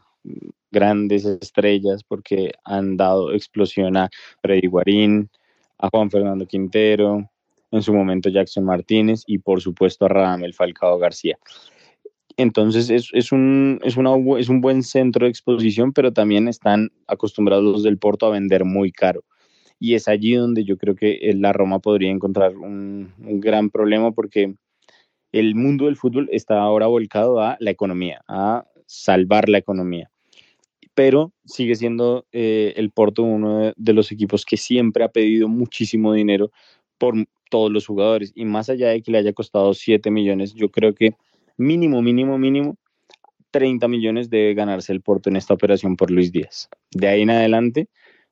grandes 0.72 1.26
estrellas 1.26 2.04
porque 2.04 2.52
han 2.64 2.98
dado 2.98 3.34
explosión 3.34 3.98
a 3.98 4.10
Freddy 4.42 4.68
Guarín, 4.68 5.30
a 5.78 5.90
Juan 5.90 6.10
Fernando 6.10 6.46
Quintero, 6.46 7.30
en 7.72 7.82
su 7.82 7.94
momento 7.94 8.30
Jackson 8.30 8.66
Martínez 8.66 9.24
y 9.26 9.40
por 9.40 9.62
supuesto 9.62 10.06
a 10.06 10.10
Radamel 10.10 10.54
Falcao 10.54 10.98
García. 10.98 11.38
Entonces 12.38 12.90
es, 12.90 13.10
es, 13.14 13.32
un, 13.32 13.80
es, 13.84 13.96
es 13.98 14.50
un 14.50 14.62
buen 14.62 14.84
centro 14.84 15.26
de 15.26 15.30
exposición, 15.30 15.94
pero 15.94 16.14
también 16.14 16.48
están 16.48 16.92
acostumbrados 17.08 17.64
los 17.64 17.84
del 17.84 17.98
Porto 17.98 18.26
a 18.26 18.32
vender 18.32 18.66
muy 18.66 18.92
caro. 18.92 19.24
Y 19.80 19.96
es 19.96 20.08
allí 20.08 20.36
donde 20.36 20.64
yo 20.64 20.78
creo 20.78 20.96
que 20.96 21.20
la 21.36 21.52
Roma 21.52 21.80
podría 21.80 22.10
encontrar 22.10 22.56
un, 22.56 23.12
gran 23.18 23.70
problema 23.70 24.12
porque 24.12 24.56
el 25.32 25.56
mundo 25.56 25.86
del 25.86 25.98
fútbol 25.98 26.30
está 26.32 26.62
ahora 26.62 26.88
volcado 26.88 27.42
a 27.42 27.58
la 27.60 27.72
economía, 27.72 28.22
a 28.28 28.66
salvar 28.86 29.50
la 29.50 29.58
economía. 29.58 30.10
Pero 30.96 31.34
sigue 31.46 31.76
siendo 31.76 32.26
eh, 32.32 32.74
el 32.76 32.92
Porto 32.92 33.24
uno 33.24 33.74
de 33.76 33.94
los 33.94 34.12
equipos 34.12 34.46
que 34.46 34.58
siempre 34.58 35.04
ha 35.04 35.10
pedido 35.10 35.48
muchísimo 35.48 36.14
dinero 36.14 36.52
por 36.98 37.16
todos 37.50 37.72
los 37.72 37.86
jugadores. 37.86 38.32
Y 38.36 38.46
más 38.46 38.70
allá 38.70 38.90
de 38.90 39.02
que 39.02 39.12
le 39.12 39.18
haya 39.18 39.34
costado 39.34 39.74
7 39.74 40.12
millones, 40.12 40.54
yo 40.54 40.70
creo 40.70 40.94
que 40.94 41.16
mínimo, 41.58 42.02
mínimo, 42.02 42.38
mínimo, 42.38 42.78
30 43.52 43.88
millones 43.88 44.30
debe 44.30 44.54
ganarse 44.56 44.92
el 44.92 45.02
Porto 45.02 45.30
en 45.30 45.36
esta 45.36 45.54
operación 45.54 45.96
por 45.96 46.10
Luis 46.10 46.32
Díaz. 46.32 46.70
De 46.92 47.08
ahí 47.08 47.22
en 47.22 47.30
adelante, 47.30 47.88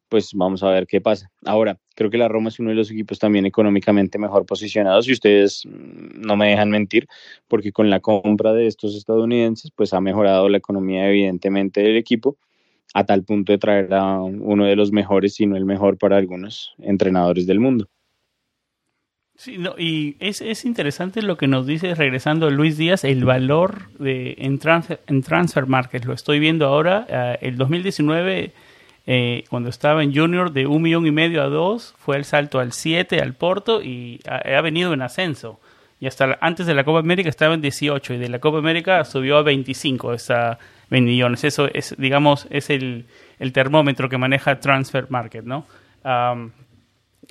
pues 0.10 0.32
vamos 0.34 0.64
a 0.64 0.70
ver 0.70 0.88
qué 0.88 1.00
pasa. 1.00 1.32
Ahora, 1.46 1.80
creo 1.96 2.10
que 2.10 2.18
la 2.18 2.28
Roma 2.28 2.50
es 2.50 2.60
uno 2.60 2.72
de 2.72 2.76
los 2.76 2.92
equipos 2.92 3.20
también 3.20 3.46
económicamente 3.46 4.18
mejor 4.18 4.46
posicionados 4.46 5.08
y 5.08 5.14
ustedes 5.14 5.66
mm, 5.66 6.22
no 6.22 6.36
me 6.36 6.50
dejan 6.50 6.70
mentir, 6.70 7.08
porque 7.48 7.72
con 7.72 7.90
la 7.90 8.00
compra 8.00 8.52
de 8.54 8.68
estos 8.68 8.96
estadounidenses, 8.96 9.72
pues 9.76 9.94
ha 9.94 10.02
mejorado 10.02 10.50
la 10.50 10.58
economía 10.58 11.08
evidentemente 11.08 11.82
del 11.82 11.96
equipo 11.96 12.38
a 12.94 13.04
tal 13.06 13.24
punto 13.24 13.52
de 13.52 13.58
traer 13.58 13.94
a 13.94 14.22
uno 14.22 14.66
de 14.66 14.76
los 14.76 14.92
mejores, 14.92 15.36
si 15.36 15.46
no 15.46 15.56
el 15.56 15.66
mejor 15.66 15.98
para 15.98 16.18
algunos 16.18 16.74
entrenadores 16.80 17.48
del 17.48 17.60
mundo. 17.60 17.88
Sí, 19.36 19.58
no, 19.58 19.74
y 19.76 20.18
es, 20.20 20.40
es 20.42 20.66
interesante 20.66 21.24
lo 21.24 21.36
que 21.36 21.48
nos 21.48 21.66
dice, 21.66 21.96
regresando 21.96 22.52
Luis 22.52 22.78
Díaz, 22.78 23.04
el 23.04 23.26
valor 23.26 23.90
de, 23.98 24.36
en, 24.38 24.60
transfer, 24.60 25.00
en 25.08 25.24
transfer 25.24 25.66
market. 25.66 26.06
Lo 26.06 26.14
estoy 26.14 26.40
viendo 26.40 26.68
ahora. 26.68 27.08
Uh, 27.10 27.44
el 27.44 27.58
2019, 27.58 28.54
eh, 29.08 29.44
cuando 29.50 29.70
estaba 29.70 30.04
en 30.04 30.14
Junior, 30.14 30.52
de 30.52 30.68
un 30.68 30.84
millón 30.84 31.08
y 31.08 31.12
medio 31.12 31.42
a 31.42 31.48
dos, 31.48 31.96
fue 31.98 32.18
el 32.18 32.26
salto 32.26 32.60
al 32.60 32.72
7, 32.72 33.20
al 33.20 33.34
Porto, 33.34 33.82
y 33.82 34.20
ha, 34.28 34.58
ha, 34.58 34.62
venido 34.62 34.94
en 34.94 35.02
ascenso. 35.02 35.60
Y 36.02 36.08
hasta 36.08 36.36
antes 36.42 36.66
de 36.66 36.74
la 36.74 36.84
Copa 36.84 36.98
América 36.98 37.30
estaba 37.30 37.54
en 37.54 37.62
18, 37.62 38.16
y 38.16 38.18
de 38.18 38.28
la 38.28 38.40
Copa 38.40 38.58
América 38.58 39.06
subió 39.06 39.38
a 39.38 39.44
25, 39.44 40.14
esa 40.14 40.58
20 40.90 41.12
millones. 41.12 41.44
Eso 41.44 41.70
es, 41.72 41.96
digamos, 41.96 42.48
es 42.50 42.72
el, 42.72 43.06
termómetro 43.54 44.10
que 44.10 44.18
maneja 44.18 44.60
Transfer 44.60 45.06
Market, 45.12 45.46
¿no? 45.46 45.68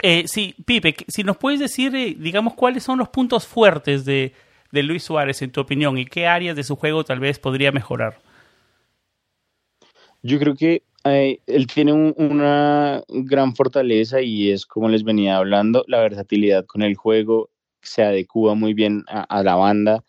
Eh, 0.03 0.23
sí, 0.29 0.55
Pipe, 0.65 0.95
si 1.09 1.25
nos 1.25 1.37
puedes 1.37 1.59
decir, 1.59 1.97
eh, 1.97 2.15
digamos, 2.17 2.55
cuáles 2.55 2.85
son 2.85 2.99
los 2.99 3.09
puntos 3.09 3.45
fuertes 3.45 4.05
de, 4.05 4.35
de, 4.71 4.83
Luis 4.85 5.03
Suárez, 5.03 5.43
en 5.43 5.51
tu 5.51 5.61
opinión, 5.61 5.99
y 5.99 6.07
qué 6.07 6.29
áreas 6.29 6.55
de 6.55 6.63
su 6.63 6.77
juego 6.77 7.03
tal 7.03 7.19
vez 7.19 7.41
podría 7.41 7.73
mejorar. 7.73 8.21
Yo 10.23 10.39
creo 10.39 10.55
que 10.55 10.85
eh, 11.03 11.41
él 11.45 11.67
tiene 11.67 11.93
un, 11.93 12.15
una 12.17 13.03
gran 13.09 13.57
fortaleza 13.57 14.21
y 14.23 14.53
es, 14.53 14.65
como 14.65 14.89
les 14.89 15.03
venía 15.03 15.39
hablando, 15.39 15.85
la 15.89 16.01
versatilidad 16.01 16.67
con 16.67 16.83
el 16.83 16.95
juego, 16.95 17.51
se 17.83 18.03
adecua 18.03 18.55
muy 18.55 18.75
bien 18.75 19.05
a, 19.09 19.23
a 19.23 19.43
la 19.43 19.57
banda, 19.57 20.05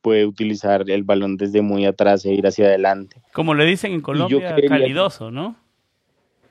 puede 0.00 0.26
utilizar 0.26 0.88
el 0.88 1.02
balón 1.02 1.36
desde 1.36 1.62
muy 1.62 1.84
atrás 1.84 2.24
e 2.24 2.32
ir 2.32 2.46
hacia 2.46 2.66
adelante. 2.66 3.20
Como 3.32 3.54
le 3.54 3.64
dicen 3.64 3.92
en 3.92 4.00
Colombia, 4.00 4.56
calidoso, 4.68 5.30
¿no? 5.30 5.56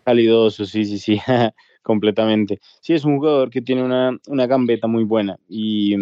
Calidoso, 0.04 0.66
sí, 0.66 0.86
sí, 0.86 1.00
sí. 1.00 1.20
completamente. 1.88 2.60
Sí, 2.82 2.94
es 2.94 3.06
un 3.06 3.16
jugador 3.16 3.50
que 3.50 3.62
tiene 3.62 3.82
una, 3.82 4.12
una 4.28 4.46
gambeta 4.46 4.88
muy 4.88 5.06
buena 5.06 5.38
y, 5.48 5.96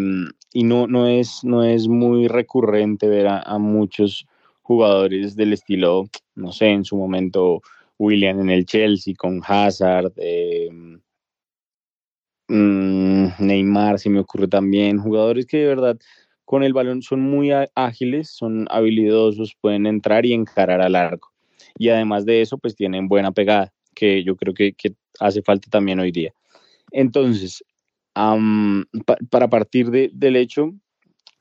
y, 0.52 0.64
no, 0.64 0.88
no, 0.88 1.08
es, 1.08 1.44
no 1.44 1.64
es 1.64 1.88
muy 1.88 2.28
recurrente 2.28 3.08
ver 3.08 3.28
a, 3.28 3.42
a, 3.42 3.60
muchos 3.60 4.26
jugadores 4.64 5.36
del 5.36 5.54
estilo, 5.54 6.06
no 6.34 6.52
sé, 6.52 6.70
en 6.70 6.86
su 6.86 6.98
momento 6.98 7.62
William 8.00 8.42
en 8.42 8.50
el 8.50 8.66
Chelsea 8.66 9.14
con 9.16 9.42
Hazard, 9.46 10.12
eh, 10.18 10.70
mmm, 12.48 13.28
Neymar 13.40 14.00
se 14.00 14.10
me 14.10 14.20
ocurre 14.20 14.48
también, 14.48 15.00
jugadores 15.00 15.46
que 15.46 15.58
de 15.58 15.68
verdad 15.68 15.98
con 16.46 16.64
el 16.64 16.74
balón 16.74 17.02
son 17.02 17.22
muy 17.22 17.50
ágiles, 17.76 18.30
son 18.30 18.68
habilidosos, 18.70 19.56
pueden 19.60 19.88
entrar 19.88 20.26
y 20.26 20.34
encarar 20.34 20.80
al 20.80 20.96
arco. 20.96 21.34
Y 21.78 21.90
además 21.90 22.26
de 22.26 22.42
eso, 22.42 22.58
pues 22.58 22.76
tienen 22.76 23.08
buena 23.08 23.32
pegada 23.32 23.74
que 23.96 24.24
yo 24.24 24.36
creo 24.36 24.54
que, 24.54 24.74
que 24.74 24.94
hace 25.20 25.42
falta 25.42 25.70
también 25.70 26.00
hoy 26.00 26.12
día. 26.12 26.34
Entonces, 26.92 27.64
pa 28.14 29.18
para 29.30 29.50
partir 29.50 29.90
de, 29.90 30.10
del 30.14 30.36
hecho, 30.36 30.74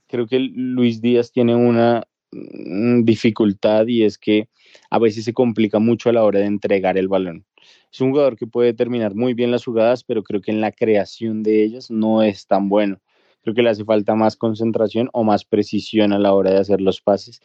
creo 0.09 0.27
que 0.27 0.39
Luis 0.39 1.01
Díaz 1.01 1.31
tiene 1.31 1.55
una 1.55 2.05
mm, 2.33 3.03
dificultad 3.05 3.87
y 3.87 4.05
es 4.05 4.19
que 4.19 4.49
a 4.91 4.99
veces 4.99 5.25
se 5.25 5.33
complica 5.33 5.79
mucho 5.79 6.09
a 6.09 6.13
la 6.13 6.25
hora 6.25 6.41
de 6.41 6.47
entregar 6.47 6.97
el 6.97 7.09
balón. 7.09 7.45
Es 7.93 8.01
un 8.01 8.11
jugador 8.11 8.37
que 8.37 8.47
puede 8.47 8.75
terminar 8.75 9.15
muy 9.15 9.35
bien 9.35 9.51
las 9.51 9.65
jugadas, 9.65 10.05
pero 10.05 10.23
creo 10.23 10.41
que 10.41 10.51
en 10.51 10.61
la 10.61 10.73
creación 10.73 11.43
de 11.43 11.65
ellas 11.65 11.91
no 11.91 12.23
es 12.23 12.47
tan 12.47 12.69
bueno. 12.69 13.01
Creo 13.43 13.55
que 13.55 13.63
le 13.63 13.71
hace 13.71 13.85
falta 13.85 14.15
más 14.15 14.37
concentración 14.37 15.11
o 15.13 15.23
más 15.25 15.45
precisión 15.45 16.13
a 16.13 16.19
la 16.19 16.33
hora 16.33 16.51
de 16.51 16.59
hacer 16.59 16.81
los 16.81 17.01
pases. 17.01 17.41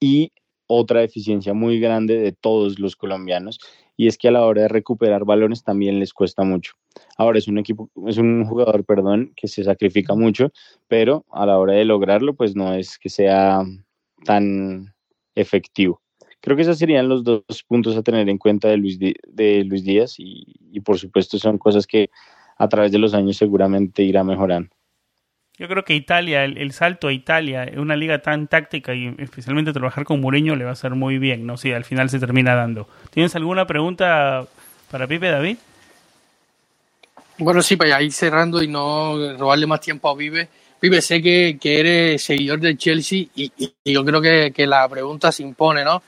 Y 0.00 0.32
otra 0.66 1.00
deficiencia 1.00 1.54
muy 1.54 1.78
grande 1.78 2.18
de 2.18 2.32
todos 2.32 2.78
los 2.78 2.96
colombianos 2.96 3.60
y 3.96 4.06
es 4.06 4.16
que 4.18 4.28
a 4.28 4.32
la 4.32 4.44
hora 4.44 4.62
de 4.62 4.68
recuperar 4.68 5.24
balones 5.24 5.62
también 5.62 6.00
les 6.00 6.12
cuesta 6.12 6.42
mucho. 6.42 6.72
Ahora 7.16 7.38
es 7.38 7.48
un 7.48 7.58
equipo, 7.58 7.90
es 8.06 8.18
un 8.18 8.44
jugador, 8.44 8.84
perdón, 8.84 9.32
que 9.36 9.48
se 9.48 9.64
sacrifica 9.64 10.14
mucho, 10.14 10.50
pero 10.88 11.24
a 11.30 11.46
la 11.46 11.58
hora 11.58 11.74
de 11.74 11.84
lograrlo, 11.84 12.34
pues 12.34 12.56
no 12.56 12.74
es 12.74 12.98
que 12.98 13.08
sea 13.08 13.62
tan 14.24 14.94
efectivo. 15.34 16.01
Creo 16.42 16.56
que 16.56 16.62
esos 16.62 16.76
serían 16.76 17.08
los 17.08 17.24
dos 17.24 17.42
puntos 17.66 17.96
a 17.96 18.02
tener 18.02 18.28
en 18.28 18.36
cuenta 18.36 18.68
de 18.68 18.76
Luis, 18.76 18.98
de 18.98 19.64
Luis 19.64 19.84
Díaz 19.84 20.16
y, 20.18 20.44
y 20.70 20.80
por 20.80 20.98
supuesto 20.98 21.38
son 21.38 21.56
cosas 21.56 21.86
que 21.86 22.10
a 22.58 22.68
través 22.68 22.92
de 22.92 22.98
los 22.98 23.14
años 23.14 23.38
seguramente 23.38 24.02
irá 24.02 24.22
mejorando. 24.22 24.68
Yo 25.58 25.68
creo 25.68 25.84
que 25.84 25.94
Italia, 25.94 26.44
el, 26.44 26.72
salto 26.72 27.08
a 27.08 27.12
Italia, 27.12 27.70
una 27.76 27.94
liga 27.94 28.20
tan 28.20 28.48
táctica 28.48 28.94
y 28.94 29.14
especialmente 29.18 29.72
trabajar 29.72 30.04
con 30.04 30.20
Mourinho 30.20 30.56
le 30.56 30.64
va 30.64 30.70
a 30.70 30.72
hacer 30.72 30.94
muy 30.94 31.18
bien, 31.18 31.46
¿no? 31.46 31.56
Si 31.56 31.72
al 31.72 31.84
final 31.84 32.08
se 32.10 32.18
termina 32.18 32.54
dando. 32.54 32.88
¿Tienes 33.10 33.36
alguna 33.36 33.66
pregunta 33.66 34.46
para 34.90 35.06
Pipe, 35.06 35.28
David? 35.28 35.56
Bueno, 37.38 37.62
sí, 37.62 37.76
para 37.76 38.02
ir 38.02 38.12
cerrando 38.12 38.62
y 38.62 38.68
no 38.68 39.36
robarle 39.36 39.66
más 39.66 39.80
tiempo 39.80 40.08
a 40.08 40.16
Vive. 40.16 40.48
Vive, 40.80 41.00
sé 41.00 41.22
que, 41.22 41.58
que 41.60 41.80
eres 41.80 42.24
seguidor 42.24 42.58
del 42.58 42.76
Chelsea 42.76 43.26
y, 43.34 43.52
yo 43.84 44.04
creo 44.04 44.20
que, 44.20 44.52
que, 44.52 44.66
la 44.66 44.88
pregunta 44.88 45.30
se 45.30 45.42
impone, 45.42 45.84
¿no? 45.84 46.02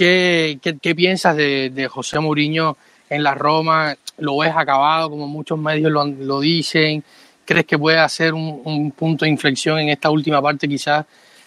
¿Qué, 0.00 0.58
qué, 0.80 0.94
piensas 0.94 1.36
de, 1.36 1.68
de, 1.68 1.86
José 1.86 2.18
Mourinho 2.20 2.78
en 3.10 3.22
la 3.22 3.34
Roma? 3.34 3.94
¿Lo 4.16 4.38
ves 4.38 4.54
acabado, 4.56 5.10
como 5.10 5.26
muchos 5.26 5.58
medios 5.58 5.92
lo, 5.92 6.04
lo 6.06 6.40
dicen? 6.40 7.04
crees 7.50 7.66
que 7.66 7.78
puede 7.78 7.98
hacer 7.98 8.32
un, 8.32 8.92
punto 8.96 9.24
de 9.24 9.30
inflexión 9.30 9.80
en 9.80 9.88
esta 9.88 10.08
última 10.08 10.40
parte 10.40 10.68
quizás 10.68 11.04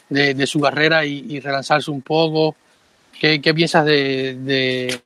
de, 0.10 0.46
su 0.46 0.60
carrera 0.60 1.06
y, 1.06 1.40
relanzarse 1.40 1.90
un 1.90 2.02
poco? 2.02 2.56
¿Qué, 3.20 3.40
piensas 3.56 3.86
de, 3.86 5.02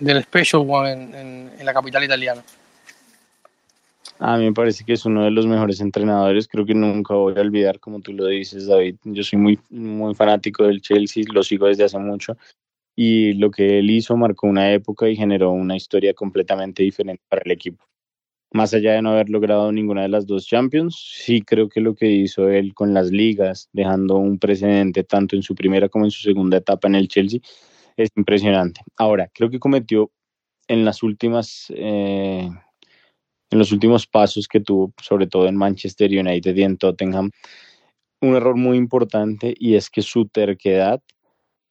del 0.00 0.22
Special 0.22 0.64
One 0.66 1.52
en, 1.60 1.64
la 1.66 1.74
capital 1.74 2.02
italiana? 2.02 2.42
A 4.18 4.38
mí 4.38 4.46
me 4.46 4.52
parece 4.52 4.84
que 4.84 4.94
es 4.94 5.04
uno 5.04 5.24
de 5.24 5.30
los 5.30 5.46
mejores 5.46 5.80
entrenadores. 5.80 6.48
Creo 6.48 6.64
que 6.64 6.74
nunca 6.74 7.14
voy 7.14 7.34
a 7.36 7.42
olvidar, 7.42 7.78
como 7.78 8.00
tú 8.00 8.12
lo 8.14 8.26
dices, 8.26 8.66
David. 8.66 8.96
Yo 9.04 9.22
soy 9.22 9.38
muy, 9.38 9.58
muy 9.68 10.14
fanático 10.14 10.64
del 10.64 10.80
Chelsea, 10.80 11.24
lo 11.32 11.44
sigo 11.44 11.66
desde 11.66 11.84
hace 11.84 11.98
mucho. 11.98 12.36
Y 13.00 13.34
lo 13.34 13.50
que 13.50 13.78
él 13.78 13.90
hizo 13.90 14.16
marcó 14.16 14.48
una 14.48 14.72
época 14.72 15.08
y 15.08 15.14
generó 15.14 15.52
una 15.52 15.76
historia 15.76 16.14
completamente 16.14 16.82
diferente 16.82 17.22
para 17.28 17.42
el 17.44 17.52
equipo 17.52 17.88
más 18.50 18.72
allá 18.72 18.92
de 18.92 19.02
no 19.02 19.10
haber 19.10 19.28
logrado 19.28 19.70
ninguna 19.72 20.02
de 20.02 20.08
las 20.08 20.26
dos 20.26 20.46
Champions, 20.46 20.96
sí 20.96 21.42
creo 21.42 21.68
que 21.68 21.80
lo 21.80 21.94
que 21.94 22.10
hizo 22.10 22.48
él 22.48 22.74
con 22.74 22.94
las 22.94 23.10
ligas, 23.10 23.68
dejando 23.72 24.16
un 24.16 24.38
precedente 24.38 25.04
tanto 25.04 25.36
en 25.36 25.42
su 25.42 25.54
primera 25.54 25.88
como 25.88 26.06
en 26.06 26.10
su 26.10 26.22
segunda 26.22 26.56
etapa 26.56 26.88
en 26.88 26.94
el 26.94 27.08
Chelsea, 27.08 27.40
es 27.96 28.10
impresionante. 28.16 28.80
Ahora, 28.96 29.30
creo 29.34 29.50
que 29.50 29.58
cometió 29.58 30.10
en 30.66 30.84
las 30.84 31.02
últimas, 31.02 31.66
eh, 31.74 32.48
en 33.50 33.58
los 33.58 33.72
últimos 33.72 34.06
pasos 34.06 34.48
que 34.48 34.60
tuvo, 34.60 34.92
sobre 35.02 35.26
todo 35.26 35.46
en 35.46 35.56
Manchester 35.56 36.10
United 36.10 36.56
y 36.56 36.62
en 36.62 36.76
Tottenham, 36.78 37.30
un 38.20 38.34
error 38.34 38.56
muy 38.56 38.78
importante 38.78 39.54
y 39.58 39.74
es 39.74 39.90
que 39.90 40.02
su 40.02 40.26
terquedad, 40.26 41.02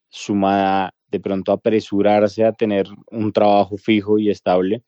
sumada 0.09 0.93
de 1.11 1.19
pronto 1.19 1.51
apresurarse 1.51 2.43
a 2.43 2.51
tener 2.51 2.87
un 3.11 3.31
trabajo 3.31 3.77
fijo 3.77 4.19
y 4.19 4.29
estable, 4.29 4.83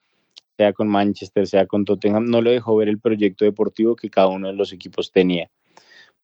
sea 0.58 0.74
con 0.74 0.88
Manchester, 0.88 1.48
sea 1.48 1.66
con 1.66 1.86
Tottenham, 1.86 2.26
no 2.26 2.42
le 2.42 2.52
dejó 2.52 2.76
ver 2.76 2.90
el 2.90 3.00
proyecto 3.00 3.46
deportivo 3.46 3.96
que 3.96 4.10
cada 4.10 4.28
uno 4.28 4.48
de 4.48 4.54
los 4.54 4.74
equipos 4.74 5.12
tenía, 5.12 5.50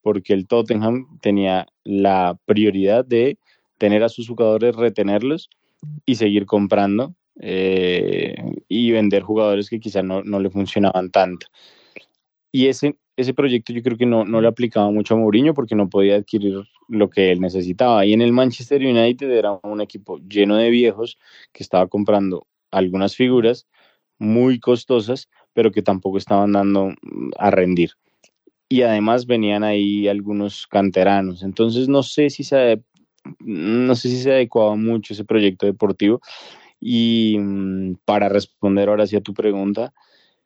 porque 0.01 0.33
el 0.33 0.47
Tottenham 0.47 1.19
tenía 1.21 1.67
la 1.83 2.37
prioridad 2.45 3.05
de 3.05 3.37
tener 3.77 4.03
a 4.03 4.09
sus 4.09 4.27
jugadores, 4.27 4.75
retenerlos 4.75 5.49
y 6.05 6.15
seguir 6.15 6.45
comprando 6.45 7.15
eh, 7.39 8.35
y 8.67 8.91
vender 8.91 9.23
jugadores 9.23 9.69
que 9.69 9.79
quizá 9.79 10.01
no, 10.01 10.23
no, 10.23 10.39
le 10.39 10.49
funcionaban 10.49 11.11
tanto. 11.11 11.47
Y 12.51 12.67
ese, 12.67 12.97
ese 13.17 13.33
proyecto 13.33 13.73
yo 13.73 13.81
creo 13.81 13.97
que 13.97 14.05
no, 14.05 14.25
no 14.25 14.41
le 14.41 14.47
aplicaba 14.47 14.91
mucho 14.91 15.13
a 15.13 15.17
Mourinho 15.17 15.53
porque 15.53 15.75
no 15.75 15.89
podía 15.89 16.15
adquirir 16.15 16.63
lo 16.89 17.09
que 17.09 17.31
él 17.31 17.39
necesitaba. 17.39 18.05
Y 18.05 18.13
en 18.13 18.21
el 18.21 18.33
Manchester 18.33 18.81
United 18.81 19.31
era 19.31 19.59
un 19.63 19.81
equipo 19.81 20.19
lleno 20.19 20.57
de 20.57 20.69
viejos 20.69 21.17
que 21.53 21.63
estaba 21.63 21.87
comprando 21.87 22.45
algunas 22.71 23.15
figuras 23.15 23.67
muy 24.19 24.59
costosas, 24.59 25.29
pero 25.53 25.71
que 25.71 25.81
tampoco 25.81 26.17
estaban 26.17 26.53
dando 26.53 26.89
mm, 26.89 27.31
a 27.37 27.51
rendir. 27.51 27.91
Y 28.67 28.81
además 28.81 29.25
venían 29.25 29.63
ahí 29.63 30.07
algunos 30.07 30.67
canteranos. 30.67 31.43
Entonces 31.43 31.87
no 31.87 32.03
sé 32.03 32.29
si 32.29 32.43
se, 32.43 32.81
no 33.39 33.95
sé 33.95 34.09
si 34.09 34.21
se 34.21 34.31
adecuaba 34.31 34.75
mucho 34.75 35.13
ese 35.13 35.23
proyecto 35.25 35.65
deportivo. 35.65 36.21
Y 36.79 37.37
mm, 37.39 37.95
para 38.05 38.29
responder 38.29 38.89
ahora 38.89 39.07
sí 39.07 39.15
a 39.15 39.21
tu 39.21 39.33
pregunta, 39.33 39.93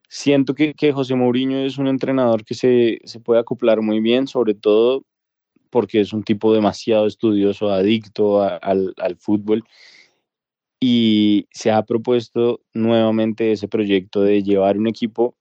siento 0.10 0.54
que, 0.56 0.74
que 0.74 0.91
José 0.91 1.15
Mourinho 1.15 1.60
es 1.60 1.78
un 1.78 1.88
entrenador 1.88 2.43
que 2.43 2.56
se, 2.56 3.00
se 3.06 3.22
puede 3.22 3.39
acoplar 3.39 3.82
muy 3.82 4.02
bien, 4.02 4.28
sobre 4.28 4.56
todo 4.56 5.06
porque 5.69 6.02
es 6.02 6.12
un 6.12 6.24
tipo 6.24 6.54
demasiado 6.54 7.06
estudioso, 7.06 7.69
adicto 7.69 8.41
al, 8.43 8.93
al 8.98 9.15
fútbol 9.17 9.63
y 10.80 11.48
se 11.52 11.72
ha 11.72 11.84
propuesto 11.84 12.62
nuevamente 12.74 13.52
ese 13.52 13.67
proyecto 13.67 14.22
de 14.22 14.43
llevar 14.43 14.78
un 14.78 14.88
equipo 14.88 15.36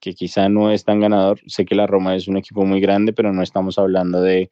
que 0.00 0.14
quizá 0.14 0.48
no 0.48 0.70
es 0.70 0.84
tan 0.84 1.00
ganador. 1.00 1.40
Sé 1.46 1.64
que 1.64 1.74
la 1.74 1.86
Roma 1.86 2.14
es 2.14 2.28
un 2.28 2.36
equipo 2.36 2.64
muy 2.64 2.80
grande, 2.80 3.12
pero 3.12 3.32
no 3.32 3.42
estamos 3.42 3.78
hablando 3.78 4.20
de, 4.20 4.50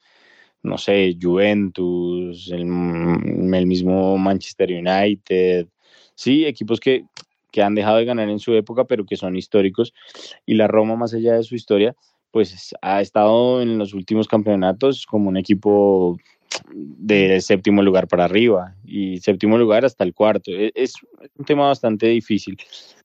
no 0.63 0.79
sé, 0.79 1.17
Juventus, 1.21 2.51
el, 2.51 2.65
mismo 2.65 4.19
Manchester 4.19 4.71
United. 4.71 5.69
Sí, 6.15 6.47
equipos 6.47 6.81
que, 6.81 7.05
que 7.53 7.63
han 7.63 7.77
dejado 7.77 7.99
de 7.99 8.05
ganar 8.07 8.29
en 8.29 8.41
su 8.41 8.55
época, 8.55 8.85
pero 8.85 9.07
que 9.07 9.17
son 9.17 9.37
históricos. 9.37 9.95
Y 10.47 10.55
la 10.55 10.67
Roma, 10.67 10.97
más 10.97 11.15
allá 11.15 11.35
de 11.35 11.45
su 11.45 11.55
historia, 11.55 11.95
pues 12.33 12.75
ha 12.81 13.01
estado 13.01 13.63
en 13.63 13.79
los 13.79 13.95
últimos 13.95 14.27
campeonatos 14.27 15.07
como 15.07 15.29
un 15.29 15.37
equipo 15.37 16.17
de 16.75 17.41
séptimo 17.41 17.83
lugar 17.83 18.09
para 18.09 18.25
arriba 18.25 18.75
y 18.85 19.19
séptimo 19.19 19.59
lugar 19.59 19.85
hasta 19.85 20.05
el 20.05 20.15
cuarto. 20.15 20.51
E, 20.51 20.73
es, 20.75 20.95
un 21.37 21.45
tema 21.45 21.69
bastante 21.69 22.07
difícil, 22.09 22.57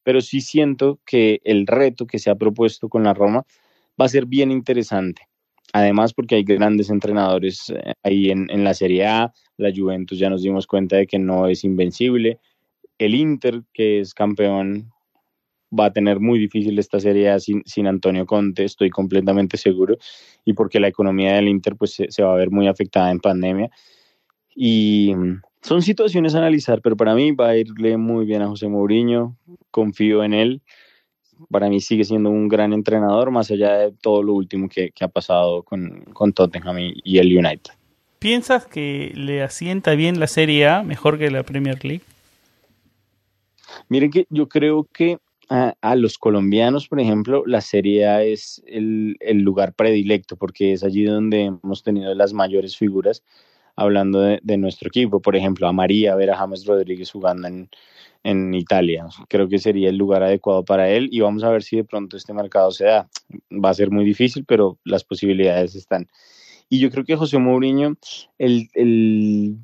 pero 0.03 0.21
sí 0.21 0.41
siento 0.41 0.99
que 1.05 1.41
el 1.43 1.67
reto 1.67 2.07
que 2.07 2.19
se 2.19 2.29
ha 2.29 2.35
propuesto 2.35 2.89
con 2.89 3.03
la 3.03 3.13
Roma 3.13 3.45
va 3.99 4.05
a 4.05 4.09
ser 4.09 4.25
bien 4.25 4.51
interesante. 4.51 5.23
Además, 5.73 6.13
porque 6.13 6.35
hay 6.35 6.43
grandes 6.43 6.89
entrenadores 6.89 7.69
eh, 7.69 7.93
ahí 8.03 8.29
en, 8.31 8.49
en 8.49 8.63
la 8.63 8.73
Serie 8.73 9.05
A, 9.05 9.33
la 9.57 9.71
Juventus 9.75 10.17
ya 10.17 10.29
nos 10.29 10.41
dimos 10.41 10.65
cuenta 10.65 10.95
de 10.95 11.07
que 11.07 11.19
no 11.19 11.47
es 11.47 11.65
invencible, 11.65 12.39
el 12.97 13.15
Inter, 13.15 13.63
que 13.73 13.99
es 13.99 14.13
campeón 14.13 14.91
va 15.77 15.85
a 15.85 15.93
tener 15.93 16.19
muy 16.19 16.39
difícil 16.39 16.79
esta 16.79 16.99
serie 16.99 17.37
sin, 17.39 17.61
sin, 17.65 17.87
Antonio 17.87 18.25
Conte, 18.25 18.63
estoy 18.63 18.89
completamente 18.89 19.57
seguro, 19.57 19.97
y 20.45 20.53
porque 20.53 20.79
la 20.79 20.87
economía 20.87 21.33
del 21.33 21.49
Inter 21.49 21.75
pues, 21.75 22.01
se, 22.07 22.23
va 22.23 22.33
a 22.33 22.37
ver 22.37 22.51
muy 22.51 22.67
afectada 22.67 23.11
en 23.11 23.19
pandemia. 23.19 23.69
Y 24.55 25.13
mm, 25.15 25.41
son 25.61 25.81
situaciones 25.81 26.35
a 26.35 26.39
analizar, 26.39 26.81
pero 26.81 26.95
para 26.95 27.15
mí 27.15 27.31
va 27.31 27.49
a 27.49 27.57
irle 27.57 27.97
muy 27.97 28.25
bien 28.25 28.41
a 28.41 28.47
José 28.47 28.67
Mourinho, 28.67 29.35
confío 29.71 30.23
en 30.23 30.33
él. 30.33 30.61
Para 31.51 31.69
mí 31.69 31.81
sigue 31.81 32.03
siendo 32.03 32.29
un 32.29 32.47
gran 32.47 32.73
entrenador, 32.73 33.29
más 33.29 33.51
allá 33.51 33.77
de 33.77 33.91
todo 33.91 34.23
lo 34.23 34.33
último 34.33 34.69
que, 34.69 34.91
ha 35.01 35.07
pasado 35.07 35.63
con, 35.63 36.05
con 36.13 36.33
Tottenham 36.33 36.77
y 36.79 37.17
el 37.19 37.37
United. 37.37 37.73
¿Piensas 38.19 38.65
que 38.65 39.11
le 39.13 39.43
asienta 39.43 39.93
bien 39.93 40.19
la 40.19 40.25
Serie 40.25 40.67
A 40.67 40.81
mejor 40.81 41.19
que 41.19 41.29
la 41.29 41.43
Premier 41.43 41.83
League? 41.85 42.01
Miren 43.89 44.11
que 44.11 44.25
yo 44.29 44.47
creo 44.47 44.87
que 44.91 45.19
a, 45.49 45.95
los 45.95 46.17
colombianos, 46.17 46.87
por 46.87 46.99
ejemplo, 46.99 47.43
la 47.45 47.61
Serie 47.61 48.07
A 48.07 48.23
es 48.23 48.61
el, 48.67 49.17
lugar 49.31 49.73
predilecto 49.73 50.35
porque 50.35 50.73
es 50.73 50.83
allí 50.83 51.05
donde 51.05 51.45
hemos 51.45 51.83
tenido 51.83 52.13
las 52.15 52.33
mayores 52.33 52.77
figuras 52.77 53.23
hablando 53.75 54.19
de, 54.21 54.57
nuestro 54.57 54.89
equipo. 54.89 55.21
Por 55.21 55.35
ejemplo, 55.35 55.67
a 55.67 55.71
María, 55.71 56.15
ver 56.15 56.31
a 56.31 56.37
James 56.37 56.65
Rodríguez 56.65 57.11
jugando 57.11 57.47
en, 57.47 57.69
en 58.23 58.53
Italia. 58.53 59.05
Creo 59.29 59.47
que 59.47 59.59
sería 59.59 59.89
el 59.89 59.97
lugar 59.97 60.23
adecuado 60.23 60.65
para 60.65 60.89
él 60.89 61.09
y 61.11 61.21
vamos 61.21 61.43
a 61.43 61.49
ver 61.49 61.63
si 61.63 61.77
de 61.77 61.83
pronto 61.85 62.17
este 62.17 62.33
mercado 62.33 62.71
se 62.71 62.85
da. 62.85 63.09
Va 63.51 63.69
a 63.69 63.75
ser 63.75 63.91
muy 63.91 64.03
difícil, 64.03 64.43
pero 64.45 64.77
las 64.83 65.03
posibilidades 65.03 65.75
están. 65.75 66.07
Y 66.69 66.79
yo 66.79 66.91
creo 66.91 67.05
que 67.05 67.15
José 67.15 67.37
Mourinho, 67.37 67.95
el, 68.37 68.67
el 68.73 69.57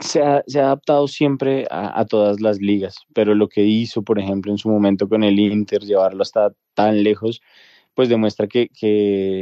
se 0.00 0.22
ha, 0.22 0.42
adaptado 0.54 1.08
siempre 1.08 1.66
a, 1.70 2.04
todas 2.06 2.40
las 2.40 2.58
ligas, 2.58 2.96
pero 3.14 3.34
lo 3.34 3.48
que 3.48 3.64
hizo, 3.64 4.02
por 4.02 4.18
ejemplo, 4.18 4.50
en 4.50 4.58
su 4.58 4.68
momento 4.68 5.08
con 5.08 5.22
el 5.22 5.38
Inter, 5.38 5.82
llevarlo 5.82 6.22
hasta 6.22 6.52
tan 6.74 7.02
lejos, 7.02 7.40
pues 7.94 8.08
demuestra 8.08 8.46
que, 8.46 8.70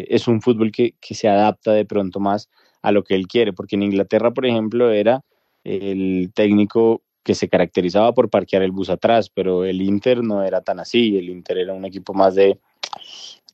es 0.08 0.28
un 0.28 0.42
fútbol 0.42 0.72
que, 0.72 0.94
se 1.00 1.28
adapta 1.28 1.72
de 1.72 1.84
pronto 1.84 2.20
más 2.20 2.48
a 2.82 2.92
lo 2.92 3.04
que 3.04 3.14
él 3.14 3.26
quiere, 3.26 3.52
porque 3.52 3.76
en 3.76 3.84
Inglaterra, 3.84 4.32
por 4.32 4.46
ejemplo, 4.46 4.90
era 4.90 5.22
el 5.64 6.30
técnico 6.34 7.02
que 7.22 7.34
se 7.34 7.48
caracterizaba 7.48 8.12
por 8.14 8.30
parquear 8.30 8.62
el 8.62 8.72
bus 8.72 8.90
atrás, 8.90 9.30
pero 9.30 9.64
el 9.64 9.82
Inter 9.82 10.22
no 10.22 10.42
era 10.42 10.62
tan 10.62 10.80
así, 10.80 11.16
el 11.18 11.28
Inter 11.28 11.58
era 11.58 11.74
un 11.74 11.84
equipo 11.84 12.14
más 12.14 12.34
de 12.34 12.58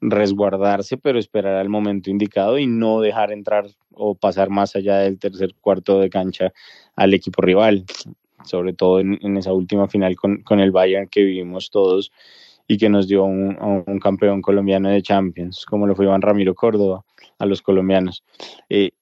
resguardarse, 0.01 0.97
pero 0.97 1.19
esperar 1.19 1.57
al 1.57 1.69
momento 1.69 2.11
indicado 2.11 2.59
y 2.59 2.67
no 2.67 3.01
dejar 3.01 3.33
entrar 3.33 3.67
o 3.93 4.15
pasar 4.15 4.51
más 4.51 4.77
allá 4.77 4.99
del 4.99 5.19
tercer 5.19 5.55
cuarto 5.61 5.99
de 5.99 6.11
cancha 6.11 6.53
al 6.97 7.15
equipo 7.15 7.43
rival, 7.43 7.85
sobre 8.45 8.73
todo 8.73 9.01
en, 9.01 9.37
esa 9.37 9.53
última 9.53 9.89
final 9.89 10.17
con, 10.17 10.43
con, 10.43 10.61
el 10.61 10.71
Bayern 10.71 11.09
que 11.09 11.23
vivimos 11.25 11.71
todos 11.71 12.13
y 12.67 12.79
que 12.79 12.89
nos 12.89 13.09
dio 13.09 13.25
un, 13.25 13.57
un 13.87 13.99
campeón 13.99 14.41
colombiano 14.41 14.89
de 14.89 15.03
Champions, 15.03 15.67
como 15.67 15.87
lo 15.87 15.95
fue 15.95 16.07
Iván 16.07 16.23
Ramiro 16.23 16.55
Córdoba 16.55 17.05
a 17.39 17.47
los 17.47 17.63
colombianos. 17.63 18.23
Eh, 18.69 18.93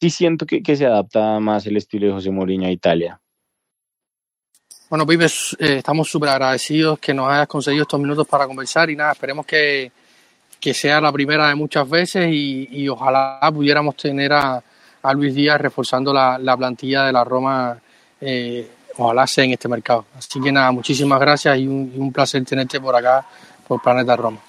sí 0.00 0.10
siento 0.10 0.46
que, 0.46 0.62
que, 0.62 0.76
se 0.76 0.86
adapta 0.86 1.40
más 1.40 1.66
el 1.66 1.76
estilo 1.76 2.06
de 2.06 2.12
José 2.12 2.30
Mourinho 2.30 2.68
a 2.68 2.70
Italia. 2.70 3.20
Bueno, 4.90 5.06
Pipe, 5.06 5.24
eh, 5.24 5.28
estamos 5.78 6.08
súper 6.08 6.28
agradecidos 6.28 6.98
que 7.00 7.14
nos 7.14 7.28
hayas 7.28 7.48
conseguido 7.48 7.82
estos 7.82 7.98
minutos 7.98 8.28
para 8.28 8.46
conversar 8.46 8.90
y 8.90 8.96
nada, 8.96 9.12
esperemos 9.12 9.44
que, 9.44 9.90
que 10.60 10.74
sea 10.74 11.00
la 11.00 11.10
primera 11.10 11.48
de 11.48 11.54
muchas 11.56 11.88
veces 11.88 12.28
y, 12.30 12.68
y 12.70 12.88
ojalá 12.88 13.40
pudiéramos 13.52 13.96
tener 13.96 14.32
a, 14.32 14.62
a, 15.04 15.14
Luis 15.14 15.34
Díaz 15.34 15.60
reforzando 15.60 16.12
la, 16.12 16.38
la 16.38 16.56
plantilla 16.56 17.04
de 17.04 17.12
la 17.12 17.24
Roma, 17.24 17.78
eh, 18.20 18.68
ojalá 18.96 19.26
sea 19.26 19.44
en 19.44 19.52
este 19.52 19.68
mercado. 19.68 20.06
Así 20.16 20.40
que 20.40 20.50
nada, 20.50 20.72
muchísimas 20.72 21.20
gracias 21.20 21.58
y 21.58 21.66
un, 21.66 21.92
y 21.94 21.98
un 21.98 22.12
placer 22.12 22.44
tenerte 22.44 22.80
por 22.80 22.96
acá, 22.96 23.26
por 23.66 23.80
Planeta 23.82 24.16
Roma. 24.16 24.40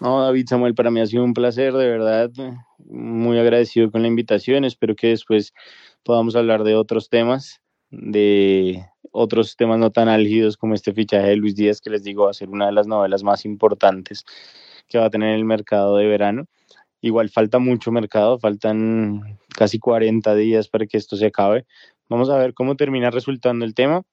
No, 0.00 0.22
David 0.22 0.46
Samuel, 0.48 0.74
para 0.74 0.90
mí 0.90 1.00
ha 1.00 1.06
sido 1.06 1.24
un 1.24 1.34
placer, 1.34 1.72
de 1.72 1.88
verdad, 1.88 2.30
muy 2.78 3.38
agradecido 3.38 3.90
con 3.90 4.02
la 4.02 4.08
invitación. 4.08 4.64
Espero 4.64 4.94
que 4.94 5.08
después 5.08 5.54
podamos 6.02 6.36
hablar 6.36 6.64
de 6.64 6.74
otros 6.74 7.08
temas 7.08 7.60
de 8.00 8.84
otros 9.12 9.56
temas 9.56 9.78
no 9.78 9.90
tan 9.90 10.08
álgidos 10.08 10.56
como 10.56 10.74
este 10.74 10.92
fichaje 10.92 11.28
de 11.28 11.36
Luis 11.36 11.54
Díaz, 11.54 11.80
que 11.80 11.90
les 11.90 12.02
digo 12.02 12.24
va 12.24 12.30
a 12.30 12.34
ser 12.34 12.48
una 12.48 12.66
de 12.66 12.72
las 12.72 12.86
novelas 12.86 13.22
más 13.22 13.44
importantes 13.44 14.24
que 14.88 14.98
va 14.98 15.06
a 15.06 15.10
tener 15.10 15.36
el 15.36 15.44
mercado 15.44 15.96
de 15.96 16.06
verano. 16.06 16.46
Igual 17.04 17.28
falta 17.28 17.58
mucho 17.58 17.92
mercado, 17.92 18.38
faltan 18.38 19.36
casi 19.54 19.78
40 19.78 20.34
días 20.36 20.68
para 20.68 20.86
que 20.86 20.96
esto 20.96 21.16
se 21.16 21.26
acabe. 21.26 21.66
Vamos 22.08 22.30
a 22.30 22.38
ver 22.38 22.54
cómo 22.54 22.76
termina 22.76 23.10
resultando 23.10 23.66
el 23.66 23.74
tema. 23.74 24.04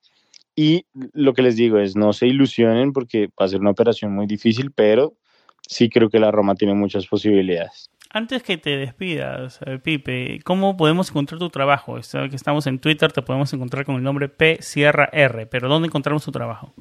Y 0.57 0.83
lo 1.13 1.33
que 1.33 1.41
les 1.41 1.55
digo 1.55 1.77
es, 1.77 1.95
no 1.95 2.11
se 2.11 2.27
ilusionen 2.27 2.91
porque 2.91 3.27
va 3.27 3.45
a 3.45 3.47
ser 3.47 3.61
una 3.61 3.69
operación 3.69 4.11
muy 4.13 4.27
difícil, 4.27 4.71
pero 4.75 5.13
sí 5.61 5.87
creo 5.87 6.09
que 6.09 6.19
la 6.19 6.31
Roma 6.31 6.55
tiene 6.55 6.73
muchas 6.73 7.07
posibilidades. 7.07 7.89
Antes 8.09 8.43
que 8.43 8.57
te 8.57 8.75
despidas, 8.75 9.61
eh, 9.65 9.79
Pipe, 9.81 10.41
¿cómo 10.43 10.75
podemos 10.75 11.11
encontrar 11.11 11.39
tu 11.39 11.49
trabajo? 11.49 11.95
que 11.95 12.35
estamos 12.35 12.67
en 12.67 12.79
Twitter, 12.79 13.13
te 13.13 13.21
podemos 13.21 13.53
encontrar 13.53 13.85
con 13.85 13.95
el 13.95 14.03
nombre 14.03 14.27
P 14.27 14.57
Sierra 14.59 15.07
R, 15.13 15.45
pero 15.45 15.69
¿dónde 15.69 15.87
encontramos 15.87 16.25
tu 16.25 16.33
trabajo? 16.33 16.73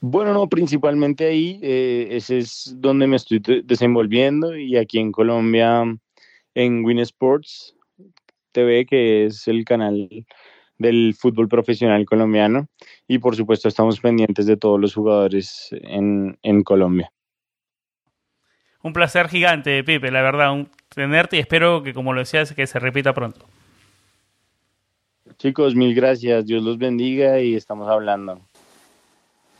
Bueno, 0.00 0.32
no, 0.32 0.48
principalmente 0.48 1.26
ahí, 1.26 1.60
eh, 1.62 2.08
ese 2.12 2.38
es 2.38 2.74
donde 2.78 3.06
me 3.06 3.16
estoy 3.16 3.42
desenvolviendo 3.64 4.56
y 4.56 4.76
aquí 4.76 4.98
en 4.98 5.12
Colombia, 5.12 5.84
en 6.54 6.84
Win 6.84 7.00
Sports 7.00 7.76
TV, 8.52 8.86
que 8.86 9.26
es 9.26 9.46
el 9.46 9.64
canal 9.64 10.08
del 10.78 11.14
fútbol 11.14 11.48
profesional 11.48 12.06
colombiano 12.06 12.66
y 13.06 13.18
por 13.18 13.36
supuesto 13.36 13.68
estamos 13.68 14.00
pendientes 14.00 14.46
de 14.46 14.56
todos 14.56 14.80
los 14.80 14.94
jugadores 14.94 15.68
en, 15.72 16.38
en 16.42 16.62
Colombia 16.62 17.12
un 18.82 18.92
placer 18.92 19.28
gigante, 19.28 19.84
Pipe, 19.84 20.10
la 20.10 20.22
verdad, 20.22 20.52
un, 20.52 20.68
tenerte 20.88 21.36
y 21.36 21.40
espero 21.40 21.82
que, 21.82 21.92
como 21.92 22.12
lo 22.12 22.20
decías, 22.20 22.52
que 22.52 22.66
se 22.66 22.78
repita 22.78 23.12
pronto. 23.12 23.46
Chicos, 25.38 25.74
mil 25.74 25.94
gracias, 25.94 26.46
Dios 26.46 26.62
los 26.62 26.78
bendiga 26.78 27.40
y 27.40 27.54
estamos 27.54 27.88
hablando. 27.88 28.40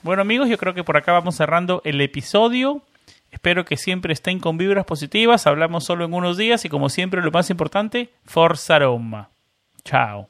Bueno 0.03 0.23
amigos, 0.23 0.49
yo 0.49 0.57
creo 0.57 0.73
que 0.73 0.83
por 0.83 0.97
acá 0.97 1.13
vamos 1.13 1.37
cerrando 1.37 1.83
el 1.85 2.01
episodio. 2.01 2.81
Espero 3.31 3.67
que 3.67 3.77
siempre 3.77 4.15
estén 4.15 4.41
con 4.41 4.57
vibras 4.57 4.87
positivas. 4.87 5.47
Hablamos 5.47 5.85
solo 5.85 6.07
en 6.07 6.15
unos 6.15 6.39
días 6.39 6.65
y 6.65 6.71
como 6.71 6.89
siempre 6.89 7.21
lo 7.21 7.31
más 7.31 7.51
importante, 7.51 8.09
Forza 8.25 8.79
Roma. 8.79 9.29
Chao. 9.85 10.30